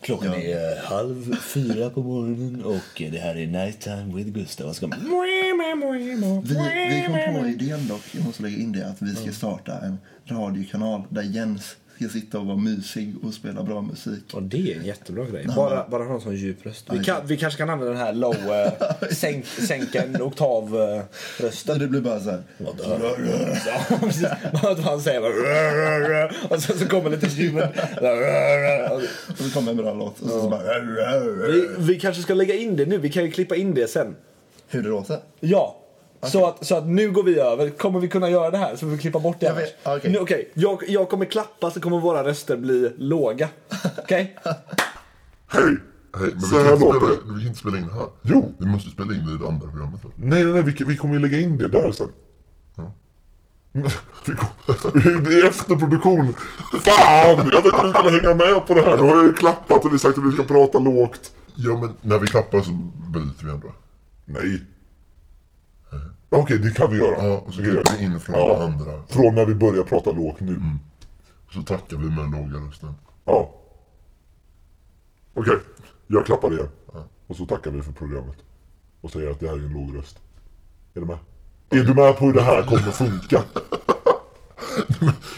Klockan 0.00 0.32
Ja. 0.32 0.38
är 0.38 0.76
eh, 0.76 0.84
halv 0.84 1.36
fyra 1.36 1.90
på 1.90 2.02
morgonen 2.02 2.64
och 2.64 3.02
det 3.10 3.18
här 3.18 3.36
är 3.36 3.46
Nighttime 3.46 4.14
with 4.14 4.30
Gustav. 4.30 4.72
Ska 4.72 4.86
man... 4.86 4.98
Vi, 5.00 6.54
vi 6.90 7.04
kom 7.06 7.42
på 7.42 7.48
idén 7.48 7.88
dock, 7.88 8.02
jag 8.12 8.24
måste 8.24 8.42
lägga 8.42 8.56
in 8.56 8.72
det, 8.72 8.88
att 8.88 9.02
vi 9.02 9.14
ska 9.14 9.32
starta 9.32 9.78
en 9.80 9.98
radiokanal 10.26 11.02
där 11.08 11.22
Jens 11.22 11.76
ska 11.96 12.08
sitta 12.08 12.38
och 12.38 12.46
vara 12.46 12.56
mysig 12.56 13.14
och 13.22 13.34
spela 13.34 13.62
bra 13.62 13.80
musik. 13.82 14.24
Och 14.32 14.42
det 14.42 14.72
är 14.72 14.76
en 14.78 14.84
jättebra 14.84 15.24
grej. 15.24 15.44
Nej, 15.46 15.56
Bara, 15.56 15.74
men- 15.82 15.90
bara 15.90 16.04
ha 16.04 16.14
en 16.14 16.20
sån 16.20 16.36
djup 16.36 16.66
röst. 16.66 16.84
Ja, 16.88 16.94
Vi, 16.98 17.04
kan, 17.04 17.26
vi 17.26 17.36
kanske 17.36 17.58
kan 17.58 17.70
använda 17.70 17.92
den 17.92 18.02
här 18.02 18.12
low, 18.12 18.34
eh, 18.52 19.08
sänk, 19.10 19.46
sänka 19.46 20.02
en 20.02 20.22
oktav 20.22 20.76
rösten. 21.40 21.78
det 21.78 21.86
blir 21.86 22.00
bara 22.00 22.20
så 22.20 22.30
här. 22.30 22.42
Ja, 23.66 23.96
precis. 24.00 24.26
Han 24.84 25.00
säger 25.00 25.20
bara... 25.20 26.54
Och 26.56 26.62
sen 26.62 26.78
så 26.78 26.86
kommer 26.86 27.10
lite 27.10 27.26
ljud. 27.26 27.56
Och 29.38 29.44
så 29.44 29.50
kommer 29.54 29.70
en 29.70 29.76
bra 29.76 29.94
låt 29.94 30.20
och 30.20 30.28
så, 30.30 30.40
så 30.40 30.48
bara... 30.48 30.62
Vi, 31.48 31.68
vi 31.78 32.00
kanske 32.00 32.22
ska 32.22 32.34
lägga 32.34 32.54
in 32.54 32.76
det 32.76 32.86
nu. 32.86 32.98
Vi 32.98 33.10
kan 33.10 33.24
ju 33.24 33.30
klippa 33.30 33.56
in 33.56 33.74
det 33.74 33.90
sen. 33.90 34.16
Hur 34.68 34.82
det 34.82 34.88
låter? 34.88 35.18
Ja. 35.40 35.80
Så, 36.30 36.46
att, 36.46 36.66
så 36.66 36.76
att 36.76 36.86
nu 36.86 37.10
går 37.10 37.22
vi 37.22 37.38
över. 37.38 37.70
Kommer 37.70 38.00
vi 38.00 38.08
kunna 38.08 38.30
göra 38.30 38.50
det 38.50 38.58
här 38.58 38.76
så 38.76 38.86
vi 38.86 38.98
klippa 38.98 39.18
bort 39.18 39.36
det 39.40 39.52
vet- 39.52 39.76
okej. 39.96 40.10
Nu, 40.10 40.18
okej. 40.18 40.50
Jag, 40.54 40.82
jag 40.88 41.08
kommer 41.08 41.24
klappa 41.26 41.70
så 41.70 41.80
kommer 41.80 42.00
våra 42.00 42.24
röster 42.24 42.56
bli 42.56 42.92
låga. 42.98 43.48
Okej? 44.02 44.36
Hej! 45.48 45.62
Hej, 45.62 45.76
men 46.32 46.34
vi 46.34 46.40
Så 46.40 46.54
kan, 46.56 46.64
här 46.64 46.76
spela, 46.76 46.92
det. 46.92 47.16
vi 47.24 47.30
kan 47.40 47.46
inte 47.46 47.58
spela 47.58 47.78
in 47.78 47.86
det 47.86 47.94
här. 47.94 48.06
Jo! 48.22 48.54
Vi 48.58 48.66
måste 48.66 48.90
spela 48.90 49.14
in 49.14 49.26
det 49.26 49.32
i 49.32 49.36
det 49.36 49.48
andra 49.48 49.68
programmet. 49.68 50.00
Nej, 50.16 50.44
nej, 50.44 50.52
nej, 50.52 50.62
vi, 50.62 50.84
vi 50.84 50.96
kommer 50.96 51.14
ju 51.14 51.20
lägga 51.20 51.38
in 51.40 51.58
det 51.58 51.68
där 51.68 51.92
sen. 51.92 52.08
Vi 54.94 55.00
det 55.02 55.40
är 55.40 55.48
efterproduktion. 55.48 56.34
Fan! 56.80 57.50
Jag 57.52 57.62
tänkte 57.62 57.76
att 57.80 57.82
du 57.84 57.92
skulle 57.98 58.20
hänga 58.20 58.34
med 58.34 58.66
på 58.66 58.74
det 58.74 58.82
här. 58.82 58.96
Nu 58.96 59.02
har 59.02 59.16
jag 59.16 59.24
ju 59.24 59.32
klappat 59.32 59.84
och 59.84 59.94
vi 59.94 59.98
sagt 59.98 60.18
att 60.18 60.24
vi 60.24 60.32
ska 60.32 60.42
prata 60.42 60.78
lågt. 60.78 61.32
Ja, 61.54 61.78
men 61.80 61.94
när 62.00 62.18
vi 62.18 62.26
klappar 62.26 62.60
så 62.60 62.70
bryter 63.12 63.44
vi 63.44 63.50
ändå. 63.50 63.72
Nej. 64.24 64.62
Okej, 66.30 66.58
det 66.58 66.70
kan 66.70 66.90
vi 66.90 66.96
göra. 66.98 67.26
Ja, 67.28 67.38
och 67.46 67.54
så 67.54 67.62
klipper 67.62 67.98
vi 67.98 68.04
in 68.04 68.20
från 68.20 68.36
Ja. 68.36 68.62
andra. 68.64 69.02
Från 69.08 69.34
när 69.34 69.46
vi 69.46 69.54
börjar 69.54 69.82
prata 69.82 70.12
lågt 70.12 70.40
nu. 70.40 70.60
Så 71.52 71.62
tackar 71.62 71.96
vi 71.96 72.10
med 72.10 72.30
låga 72.30 72.66
rösten. 72.68 72.94
Ja. 73.24 73.54
Okej, 75.34 75.56
jag 76.06 76.26
klappar 76.26 76.52
igen. 76.52 76.68
Och 77.26 77.36
så 77.36 77.46
tackar 77.46 77.70
vi 77.70 77.82
för 77.82 77.92
programmet. 77.92 78.36
Och 79.00 79.10
säger 79.10 79.30
att 79.30 79.40
det 79.40 79.46
här 79.48 79.54
är 79.54 79.58
en 79.58 79.72
låg 79.72 79.96
röst. 79.96 80.18
Är 80.94 81.00
du 81.00 81.06
med? 81.06 81.18
Är 81.70 81.84
du 81.84 81.94
med 81.94 82.16
på 82.16 82.24
hur 82.26 82.32
det 82.32 82.42
här 82.42 82.62
kommer 82.62 82.80
funka? 82.92 83.42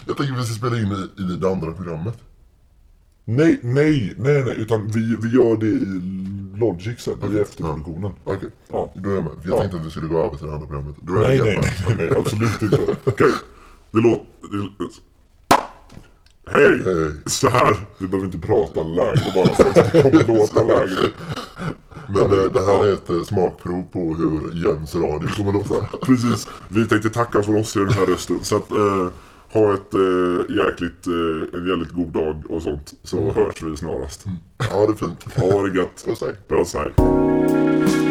Jag 0.06 0.16
tänker 0.16 0.32
att 0.34 0.40
vi 0.40 0.44
ska 0.44 0.54
spela 0.54 0.78
in 0.78 0.92
i, 0.92 1.22
i 1.22 1.36
det 1.36 1.50
andra 1.50 1.72
programmet. 1.72 2.18
Nej, 3.24 3.60
nej, 3.62 4.14
nej, 4.18 4.44
nej. 4.44 4.54
Utan 4.56 4.86
vi, 4.88 5.16
vi 5.22 5.28
gör 5.28 5.56
det 5.56 5.66
i 5.66 6.00
Logic 6.58 7.00
sen, 7.00 7.36
i 7.36 7.38
efterproduktionen. 7.38 8.12
Okej, 8.24 8.48
Ja. 8.72 8.92
då 8.94 9.10
är 9.10 9.14
jag 9.14 9.24
med. 9.24 9.32
Jag 9.44 9.56
Ja. 9.56 9.60
tänkte 9.60 9.76
att 9.78 9.86
vi 9.86 9.90
skulle 9.90 10.08
gå 10.08 10.18
över 10.18 10.36
till 10.36 10.46
det 10.46 10.52
andra 10.54 10.66
programmet. 10.66 10.96
Då 11.00 11.14
är 11.14 11.18
Nej, 11.28 11.38
nej, 11.40 11.58
nej, 11.62 11.72
nej, 11.88 11.96
nej, 12.10 12.18
absolut 12.18 12.62
inte. 12.62 12.96
Okej, 13.04 13.32
det 13.90 13.98
låter... 14.00 14.26
Det, 14.50 14.88
hej! 16.52 16.82
Hej. 16.84 17.12
Så 17.26 17.48
här. 17.48 17.76
Vi 17.98 18.06
behöver 18.08 18.26
inte 18.26 18.38
prata 18.46 18.82
lägre 18.82 19.32
bara 19.34 19.46
för 19.54 19.64
att 19.68 19.92
det 19.92 20.02
kommer 20.02 20.26
låta 20.38 20.62
lägre. 20.64 21.10
Men 22.08 22.22
eh, 22.22 22.52
det 22.52 22.66
här 22.66 22.84
är 22.86 22.92
ett 22.92 23.10
eh, 23.10 23.22
smakprov 23.22 23.82
på 23.92 24.14
hur 24.14 24.64
Jens 24.64 24.94
radio 24.94 25.28
kommer 25.28 25.52
låta. 25.52 25.74
Precis. 26.06 26.48
Vi 26.68 26.86
tänkte 26.86 27.10
tacka 27.10 27.42
för 27.42 27.56
oss 27.56 27.76
i 27.76 27.78
den 27.78 27.90
här 27.90 28.06
rösten. 28.06 28.38
Så 28.42 28.56
att, 28.56 28.70
eh, 28.70 29.08
ha 29.56 29.74
ett 29.74 29.94
eh, 29.94 30.56
jäkligt, 30.56 31.06
eh, 31.06 31.58
en 31.60 31.66
jävligt 31.68 31.90
god 31.90 32.08
dag 32.08 32.42
och 32.48 32.62
sånt. 32.62 32.94
Så 33.02 33.30
hörs 33.32 33.62
vi 33.62 33.76
snarast. 33.76 34.24
Ja, 34.70 34.86
det 34.86 34.92
är 34.92 34.96
fint. 34.96 35.36
Ha 35.36 35.62
det 35.62 35.78
gött. 35.78 36.04
Puss, 36.06 36.20
hej. 36.20 36.34
Puss 36.48 36.74
hej. 36.74 38.05